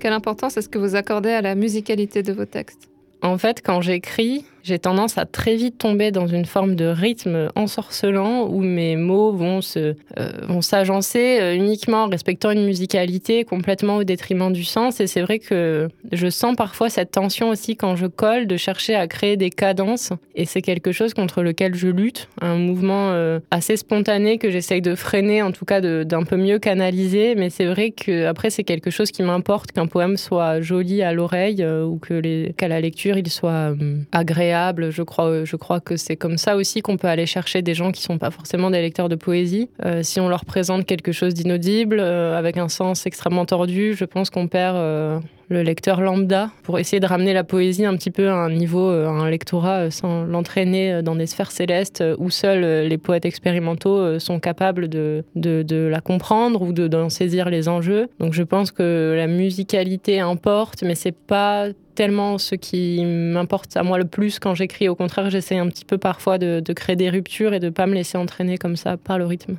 Quelle 0.00 0.12
importance 0.12 0.56
est-ce 0.56 0.68
que 0.68 0.78
vous 0.78 0.96
accordez 0.96 1.30
à 1.30 1.42
la 1.42 1.54
musicalité 1.54 2.22
de 2.22 2.32
vos 2.32 2.44
textes? 2.44 2.90
En 3.22 3.38
fait, 3.38 3.62
quand 3.64 3.80
j'écris, 3.80 4.44
j'ai 4.64 4.78
tendance 4.78 5.18
à 5.18 5.26
très 5.26 5.56
vite 5.56 5.76
tomber 5.76 6.10
dans 6.10 6.26
une 6.26 6.46
forme 6.46 6.74
de 6.74 6.86
rythme 6.86 7.50
ensorcelant 7.54 8.48
où 8.48 8.62
mes 8.62 8.96
mots 8.96 9.30
vont 9.30 9.60
se 9.60 9.94
euh, 10.18 10.30
vont 10.48 10.62
s'agencer 10.62 11.38
euh, 11.38 11.54
uniquement 11.54 12.04
en 12.04 12.08
respectant 12.08 12.50
une 12.50 12.64
musicalité 12.64 13.44
complètement 13.44 13.96
au 13.96 14.04
détriment 14.04 14.52
du 14.52 14.64
sens. 14.64 15.00
Et 15.00 15.06
c'est 15.06 15.20
vrai 15.20 15.38
que 15.38 15.88
je 16.12 16.30
sens 16.30 16.56
parfois 16.56 16.88
cette 16.88 17.10
tension 17.10 17.50
aussi 17.50 17.76
quand 17.76 17.94
je 17.94 18.06
colle 18.06 18.46
de 18.46 18.56
chercher 18.56 18.94
à 18.94 19.06
créer 19.06 19.36
des 19.36 19.50
cadences. 19.50 20.14
Et 20.34 20.46
c'est 20.46 20.62
quelque 20.62 20.92
chose 20.92 21.12
contre 21.12 21.42
lequel 21.42 21.74
je 21.74 21.88
lutte 21.88 22.28
un 22.40 22.56
mouvement 22.56 23.10
euh, 23.10 23.40
assez 23.50 23.76
spontané 23.76 24.38
que 24.38 24.50
j'essaye 24.50 24.80
de 24.80 24.94
freiner 24.94 25.42
en 25.42 25.52
tout 25.52 25.66
cas 25.66 25.82
d'un 25.82 26.22
peu 26.22 26.36
mieux 26.36 26.58
canaliser. 26.58 27.34
Mais 27.34 27.50
c'est 27.50 27.66
vrai 27.66 27.90
que 27.90 28.24
après 28.24 28.48
c'est 28.48 28.64
quelque 28.64 28.90
chose 28.90 29.10
qui 29.10 29.22
m'importe 29.22 29.72
qu'un 29.72 29.86
poème 29.86 30.16
soit 30.16 30.62
joli 30.62 31.02
à 31.02 31.12
l'oreille 31.12 31.62
ou 31.66 31.98
que 31.98 32.50
qu'à 32.52 32.68
la 32.68 32.80
lecture 32.80 33.18
il 33.18 33.28
soit 33.28 33.74
agréable 34.10 34.53
je 34.90 35.02
crois, 35.02 35.44
je 35.44 35.56
crois 35.56 35.80
que 35.80 35.96
c'est 35.96 36.16
comme 36.16 36.38
ça 36.38 36.56
aussi 36.56 36.80
qu'on 36.80 36.96
peut 36.96 37.08
aller 37.08 37.26
chercher 37.26 37.62
des 37.62 37.74
gens 37.74 37.92
qui 37.92 38.02
sont 38.02 38.18
pas 38.18 38.30
forcément 38.30 38.70
des 38.70 38.80
lecteurs 38.80 39.08
de 39.08 39.16
poésie. 39.16 39.68
Euh, 39.84 40.02
si 40.02 40.20
on 40.20 40.28
leur 40.28 40.44
présente 40.44 40.86
quelque 40.86 41.12
chose 41.12 41.34
d'inaudible, 41.34 41.98
euh, 42.00 42.38
avec 42.38 42.56
un 42.56 42.68
sens 42.68 43.06
extrêmement 43.06 43.44
tordu, 43.44 43.94
je 43.94 44.04
pense 44.04 44.30
qu'on 44.30 44.48
perd 44.48 44.76
euh, 44.76 45.18
le 45.48 45.62
lecteur 45.62 46.00
lambda 46.00 46.50
pour 46.62 46.78
essayer 46.78 47.00
de 47.00 47.06
ramener 47.06 47.32
la 47.32 47.44
poésie 47.44 47.84
un 47.84 47.96
petit 47.96 48.10
peu 48.10 48.28
à 48.28 48.34
un 48.34 48.50
niveau, 48.50 48.88
à 48.88 49.08
un 49.08 49.28
lectorat 49.28 49.90
sans 49.90 50.24
l'entraîner 50.24 51.02
dans 51.02 51.16
des 51.16 51.26
sphères 51.26 51.50
célestes 51.50 52.02
où 52.18 52.30
seuls 52.30 52.86
les 52.86 52.98
poètes 52.98 53.26
expérimentaux 53.26 54.18
sont 54.18 54.40
capables 54.40 54.88
de, 54.88 55.22
de, 55.36 55.62
de 55.62 55.86
la 55.86 56.00
comprendre 56.00 56.62
ou 56.62 56.72
d'en 56.72 57.10
saisir 57.10 57.50
les 57.50 57.68
enjeux. 57.68 58.08
Donc 58.20 58.32
je 58.32 58.42
pense 58.42 58.70
que 58.70 59.14
la 59.14 59.26
musicalité 59.26 60.18
importe, 60.18 60.82
mais 60.82 60.94
c'est 60.94 61.14
pas 61.14 61.68
tellement 61.94 62.38
ce 62.38 62.54
qui 62.54 63.04
m'importe 63.04 63.76
à 63.76 63.82
moi 63.82 63.98
le 63.98 64.04
plus 64.04 64.38
quand 64.38 64.54
j'écris. 64.54 64.88
Au 64.88 64.94
contraire, 64.94 65.30
j'essaie 65.30 65.58
un 65.58 65.68
petit 65.68 65.84
peu 65.84 65.98
parfois 65.98 66.38
de, 66.38 66.60
créer 66.72 66.96
des 66.96 67.10
ruptures 67.10 67.54
et 67.54 67.60
de 67.60 67.66
ne 67.66 67.70
pas 67.70 67.86
me 67.86 67.94
laisser 67.94 68.18
entraîner 68.18 68.58
comme 68.58 68.76
ça 68.76 68.96
par 68.96 69.18
le 69.18 69.26
rythme. 69.26 69.56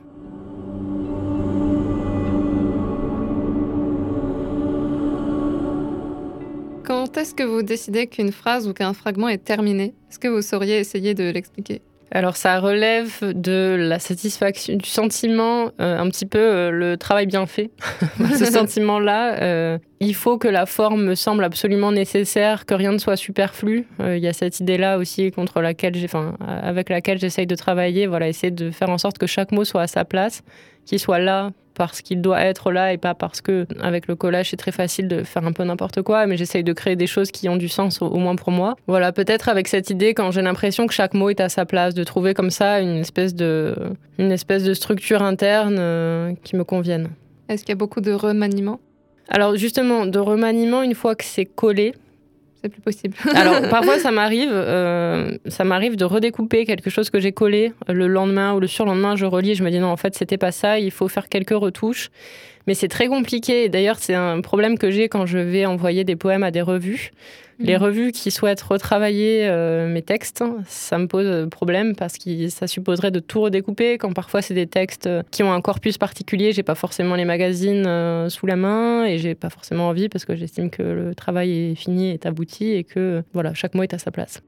Quand 6.83 7.17
est-ce 7.17 7.33
que 7.33 7.43
vous 7.43 7.63
décidez 7.63 8.05
qu'une 8.05 8.31
phrase 8.31 8.67
ou 8.67 8.73
qu'un 8.73 8.93
fragment 8.93 9.29
est 9.29 9.43
terminé? 9.43 9.95
Est-ce 10.09 10.19
que 10.19 10.27
vous 10.27 10.43
sauriez 10.43 10.77
essayer 10.77 11.15
de 11.15 11.23
l'expliquer? 11.31 11.81
Alors 12.11 12.37
ça 12.37 12.59
relève 12.59 13.19
de 13.21 13.75
la 13.77 13.99
satisfaction, 13.99 14.75
du 14.75 14.87
sentiment, 14.87 15.71
euh, 15.81 15.99
un 15.99 16.07
petit 16.09 16.25
peu 16.25 16.39
euh, 16.39 16.71
le 16.71 16.97
travail 16.97 17.25
bien 17.25 17.45
fait. 17.45 17.71
Ce 18.37 18.45
sentiment-là, 18.45 19.41
euh, 19.41 19.77
il 19.99 20.13
faut 20.15 20.37
que 20.37 20.47
la 20.47 20.65
forme 20.65 21.03
me 21.03 21.15
semble 21.15 21.43
absolument 21.43 21.91
nécessaire, 21.91 22.65
que 22.65 22.73
rien 22.73 22.91
ne 22.91 22.99
soit 22.99 23.15
superflu. 23.15 23.87
Il 23.99 24.19
y 24.19 24.27
a 24.27 24.33
cette 24.33 24.59
idée-là 24.59 24.97
aussi 24.97 25.31
contre 25.31 25.61
laquelle 25.61 25.93
enfin, 26.03 26.35
avec 26.47 26.89
laquelle 26.89 27.19
j'essaye 27.19 27.47
de 27.47 27.55
travailler. 27.55 28.07
Voilà, 28.07 28.27
essayer 28.27 28.51
de 28.51 28.71
faire 28.71 28.89
en 28.89 28.97
sorte 28.97 29.17
que 29.17 29.27
chaque 29.27 29.51
mot 29.51 29.63
soit 29.63 29.83
à 29.83 29.87
sa 29.87 30.05
place, 30.05 30.43
qu'il 30.85 30.99
soit 30.99 31.19
là 31.19 31.51
parce 31.75 32.01
qu'il 32.01 32.21
doit 32.21 32.41
être 32.41 32.71
là 32.71 32.93
et 32.93 32.97
pas 32.97 33.13
parce 33.13 33.41
que 33.41 33.67
avec 33.81 34.07
le 34.07 34.15
collage 34.15 34.49
c'est 34.49 34.57
très 34.57 34.71
facile 34.71 35.07
de 35.07 35.23
faire 35.23 35.45
un 35.45 35.51
peu 35.51 35.63
n'importe 35.63 36.01
quoi 36.01 36.25
mais 36.25 36.37
j'essaye 36.37 36.63
de 36.63 36.73
créer 36.73 36.95
des 36.95 37.07
choses 37.07 37.31
qui 37.31 37.47
ont 37.49 37.57
du 37.57 37.69
sens 37.69 38.01
au, 38.01 38.15
moins 38.17 38.35
pour 38.35 38.51
moi. 38.51 38.75
Voilà 38.87 39.11
peut-être 39.11 39.49
avec 39.49 39.67
cette 39.67 39.89
idée 39.89 40.13
quand 40.13 40.31
j'ai 40.31 40.41
l'impression 40.41 40.87
que 40.87 40.93
chaque 40.93 41.13
mot 41.13 41.29
est 41.29 41.39
à 41.39 41.49
sa 41.49 41.65
place 41.65 41.93
de 41.93 42.03
trouver 42.03 42.33
comme 42.33 42.49
ça 42.49 42.79
une 42.79 42.97
espèce 42.97 43.35
de 43.35 43.75
une 44.17 44.31
espèce 44.31 44.63
de 44.63 44.73
structure 44.73 45.21
interne 45.21 45.77
euh, 45.77 46.33
qui 46.43 46.55
me 46.55 46.63
convienne. 46.63 47.09
Est-ce 47.49 47.63
qu'il 47.63 47.69
y 47.69 47.73
a 47.73 47.77
beaucoup 47.77 48.01
de 48.01 48.11
remaniements? 48.11 48.79
Alors 49.29 49.55
justement, 49.55 50.05
de 50.05 50.19
remaniement, 50.19 50.83
une 50.83 50.95
fois 50.95 51.15
que 51.15 51.23
c'est 51.23 51.45
collé, 51.45 51.93
c'est 52.65 52.69
plus 52.69 52.81
possible. 52.81 53.15
Alors 53.35 53.61
parfois 53.69 53.99
ça 53.99 54.11
m'arrive, 54.11 54.49
euh, 54.51 55.37
ça 55.47 55.63
m'arrive 55.63 55.95
de 55.95 56.05
redécouper 56.05 56.65
quelque 56.65 56.89
chose 56.89 57.09
que 57.09 57.19
j'ai 57.19 57.31
collé 57.31 57.73
le 57.87 58.07
lendemain 58.07 58.53
ou 58.53 58.59
le 58.59 58.67
surlendemain, 58.67 59.15
je 59.15 59.25
relis, 59.25 59.55
je 59.55 59.63
me 59.63 59.69
dis 59.69 59.79
non 59.79 59.87
en 59.87 59.97
fait 59.97 60.15
c'était 60.15 60.37
pas 60.37 60.51
ça, 60.51 60.79
il 60.79 60.91
faut 60.91 61.07
faire 61.07 61.29
quelques 61.29 61.51
retouches. 61.51 62.09
Mais 62.67 62.73
c'est 62.73 62.87
très 62.87 63.07
compliqué. 63.07 63.69
D'ailleurs, 63.69 63.99
c'est 63.99 64.15
un 64.15 64.41
problème 64.41 64.77
que 64.77 64.89
j'ai 64.91 65.07
quand 65.09 65.25
je 65.25 65.37
vais 65.37 65.65
envoyer 65.65 66.03
des 66.03 66.15
poèmes 66.15 66.43
à 66.43 66.51
des 66.51 66.61
revues. 66.61 67.11
Les 67.59 67.77
mhm. 67.77 67.83
revues 67.83 68.11
qui 68.11 68.31
souhaitent 68.31 68.61
retravailler 68.61 69.47
euh, 69.47 69.87
mes 69.87 70.01
textes, 70.01 70.43
ça 70.67 70.97
me 70.97 71.07
pose 71.07 71.47
problème 71.49 71.95
parce 71.95 72.17
que 72.17 72.49
ça 72.49 72.67
supposerait 72.67 73.11
de 73.11 73.19
tout 73.19 73.41
redécouper. 73.41 73.97
Quand 73.97 74.11
parfois 74.11 74.41
c'est 74.41 74.53
des 74.53 74.67
textes 74.67 75.09
qui 75.31 75.41
ont 75.41 75.53
un 75.53 75.61
corpus 75.61 75.97
particulier, 75.97 76.51
j'ai 76.51 76.63
pas 76.63 76.75
forcément 76.75 77.15
les 77.15 77.23
magazines 77.23 77.87
euh, 77.87 78.27
sous 78.27 78.45
la 78.45 78.57
main 78.57 79.05
et 79.05 79.19
j'ai 79.19 79.35
pas 79.35 79.49
forcément 79.49 79.87
envie 79.87 80.09
parce 80.09 80.25
que 80.25 80.35
j'estime 80.35 80.69
que 80.69 80.83
le 80.83 81.15
travail 81.15 81.71
est 81.71 81.75
fini, 81.75 82.09
est 82.09 82.25
abouti 82.25 82.71
et 82.71 82.83
que 82.83 83.23
voilà, 83.33 83.53
chaque 83.53 83.73
mot 83.73 83.83
est 83.83 83.93
à 83.93 83.99
sa 83.99 84.11
place. 84.11 84.41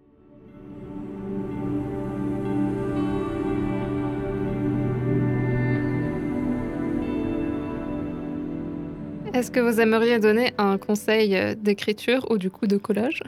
Est-ce 9.37 9.51
que 9.51 9.59
vous 9.59 9.79
aimeriez 9.79 10.17
donner 10.17 10.53
un 10.57 10.79
conseil 10.79 11.37
euh, 11.37 11.53
d'écriture 11.53 12.25
ou 12.31 12.39
du 12.39 12.49
coup 12.49 12.65
de 12.65 12.77
collage? 12.77 13.21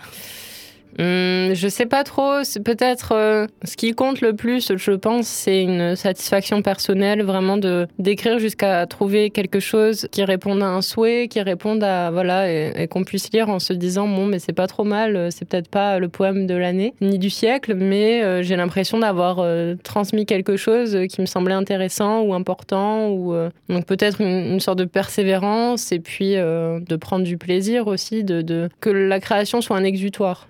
Hum, 0.98 1.54
je 1.54 1.68
sais 1.68 1.86
pas 1.86 2.04
trop. 2.04 2.44
C'est 2.44 2.64
peut-être 2.64 3.14
euh, 3.14 3.48
ce 3.64 3.78
qui 3.78 3.94
compte 3.94 4.22
le 4.22 4.34
plus, 4.34 4.72
je 4.76 4.92
pense, 4.92 5.28
c'est 5.28 5.62
une 5.64 5.96
satisfaction 5.96 6.62
personnelle, 6.62 7.22
vraiment 7.24 7.58
de 7.58 7.88
d'écrire 8.00 8.40
jusqu'à 8.40 8.86
trouver 8.88 9.30
quelque 9.30 9.60
chose 9.60 10.08
qui 10.12 10.24
réponde 10.24 10.64
à 10.64 10.68
un 10.68 10.82
souhait, 10.82 11.28
qui 11.28 11.42
réponde 11.42 11.84
à 11.84 12.10
voilà, 12.12 12.52
et, 12.52 12.88
qu'on 12.88 13.04
puisse 13.04 13.32
lire 13.32 13.50
en 13.50 13.60
se 13.60 13.74
disant 13.74 14.08
bon, 14.08 14.26
mais 14.26 14.40
c'est 14.40 14.54
pas 14.54 14.68
trop 14.68 14.84
mal. 14.84 15.16
Euh, 15.16 15.30
c'est 15.30 15.46
peut-être 15.46 15.70
pas 15.70 16.00
le 16.00 16.10
poème 16.10 16.48
de 16.48 16.56
l'année 16.56 16.94
ni 17.02 17.20
du 17.20 17.30
siècle, 17.30 17.76
mais 17.76 18.24
euh, 18.24 18.42
j'ai 18.42 18.56
l'impression 18.56 19.00
d'avoir 19.00 19.46
transmis 19.84 20.26
quelque 20.26 20.58
chose 20.58 20.98
qui 21.10 21.22
me 21.22 21.26
semblait 21.26 21.54
intéressant 21.54 22.22
ou 22.22 22.34
important, 22.34 23.10
ou 23.10 23.34
donc 23.70 23.86
peut-être 23.86 24.22
une, 24.22 24.60
sorte 24.60 24.80
de 24.80 24.86
persévérance 24.86 25.92
et 25.92 26.00
puis 26.00 26.36
de 26.36 26.96
prendre 26.96 27.24
du 27.24 27.38
plaisir 27.38 27.88
aussi, 27.88 28.24
de, 28.24 28.70
que 28.80 28.90
la 28.90 29.20
création 29.20 29.62
soit 29.62 29.78
un 29.78 29.84
exutoire. 29.84 30.50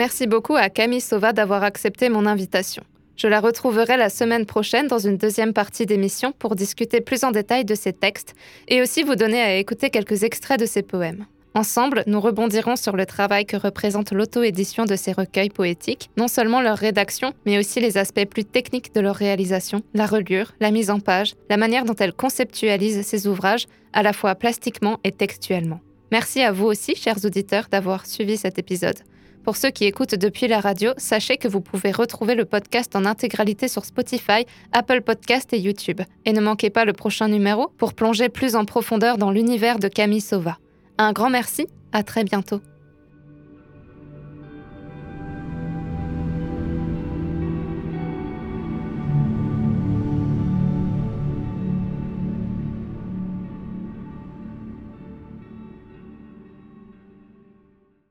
Merci 0.00 0.26
beaucoup 0.26 0.56
à 0.56 0.70
Camille 0.70 1.02
Sauva 1.02 1.34
d'avoir 1.34 1.62
accepté 1.62 2.08
mon 2.08 2.24
invitation. 2.24 2.82
Je 3.16 3.28
la 3.28 3.38
retrouverai 3.38 3.98
la 3.98 4.08
semaine 4.08 4.46
prochaine 4.46 4.86
dans 4.86 4.98
une 4.98 5.18
deuxième 5.18 5.52
partie 5.52 5.84
d'émission 5.84 6.32
pour 6.32 6.56
discuter 6.56 7.02
plus 7.02 7.22
en 7.22 7.32
détail 7.32 7.66
de 7.66 7.74
ses 7.74 7.92
textes 7.92 8.34
et 8.66 8.80
aussi 8.80 9.02
vous 9.02 9.14
donner 9.14 9.42
à 9.42 9.56
écouter 9.56 9.90
quelques 9.90 10.22
extraits 10.22 10.58
de 10.58 10.64
ses 10.64 10.80
poèmes. 10.80 11.26
Ensemble, 11.54 12.02
nous 12.06 12.18
rebondirons 12.18 12.76
sur 12.76 12.96
le 12.96 13.04
travail 13.04 13.44
que 13.44 13.58
représente 13.58 14.12
l'auto-édition 14.12 14.86
de 14.86 14.96
ces 14.96 15.12
recueils 15.12 15.50
poétiques, 15.50 16.08
non 16.16 16.28
seulement 16.28 16.62
leur 16.62 16.78
rédaction, 16.78 17.34
mais 17.44 17.58
aussi 17.58 17.78
les 17.80 17.98
aspects 17.98 18.24
plus 18.24 18.46
techniques 18.46 18.94
de 18.94 19.02
leur 19.02 19.16
réalisation, 19.16 19.82
la 19.92 20.06
reliure, 20.06 20.54
la 20.60 20.70
mise 20.70 20.88
en 20.88 21.00
page, 21.00 21.34
la 21.50 21.58
manière 21.58 21.84
dont 21.84 21.96
elle 21.98 22.14
conceptualise 22.14 23.02
ses 23.02 23.26
ouvrages, 23.26 23.66
à 23.92 24.02
la 24.02 24.14
fois 24.14 24.34
plastiquement 24.34 24.98
et 25.04 25.12
textuellement. 25.12 25.80
Merci 26.10 26.40
à 26.40 26.52
vous 26.52 26.64
aussi, 26.64 26.96
chers 26.96 27.22
auditeurs, 27.22 27.66
d'avoir 27.70 28.06
suivi 28.06 28.38
cet 28.38 28.58
épisode. 28.58 28.96
Pour 29.44 29.56
ceux 29.56 29.70
qui 29.70 29.84
écoutent 29.84 30.14
depuis 30.14 30.48
la 30.48 30.60
radio, 30.60 30.90
sachez 30.96 31.36
que 31.36 31.48
vous 31.48 31.60
pouvez 31.60 31.92
retrouver 31.92 32.34
le 32.34 32.44
podcast 32.44 32.94
en 32.94 33.04
intégralité 33.04 33.68
sur 33.68 33.84
Spotify, 33.84 34.44
Apple 34.72 35.00
Podcast 35.00 35.52
et 35.52 35.58
YouTube. 35.58 36.02
Et 36.24 36.32
ne 36.32 36.40
manquez 36.40 36.70
pas 36.70 36.84
le 36.84 36.92
prochain 36.92 37.28
numéro 37.28 37.68
pour 37.78 37.94
plonger 37.94 38.28
plus 38.28 38.54
en 38.54 38.64
profondeur 38.64 39.16
dans 39.16 39.30
l'univers 39.30 39.78
de 39.78 39.88
Camille 39.88 40.20
Sauva. 40.20 40.58
Un 40.98 41.12
grand 41.12 41.30
merci, 41.30 41.66
à 41.92 42.02
très 42.02 42.24
bientôt. 42.24 42.60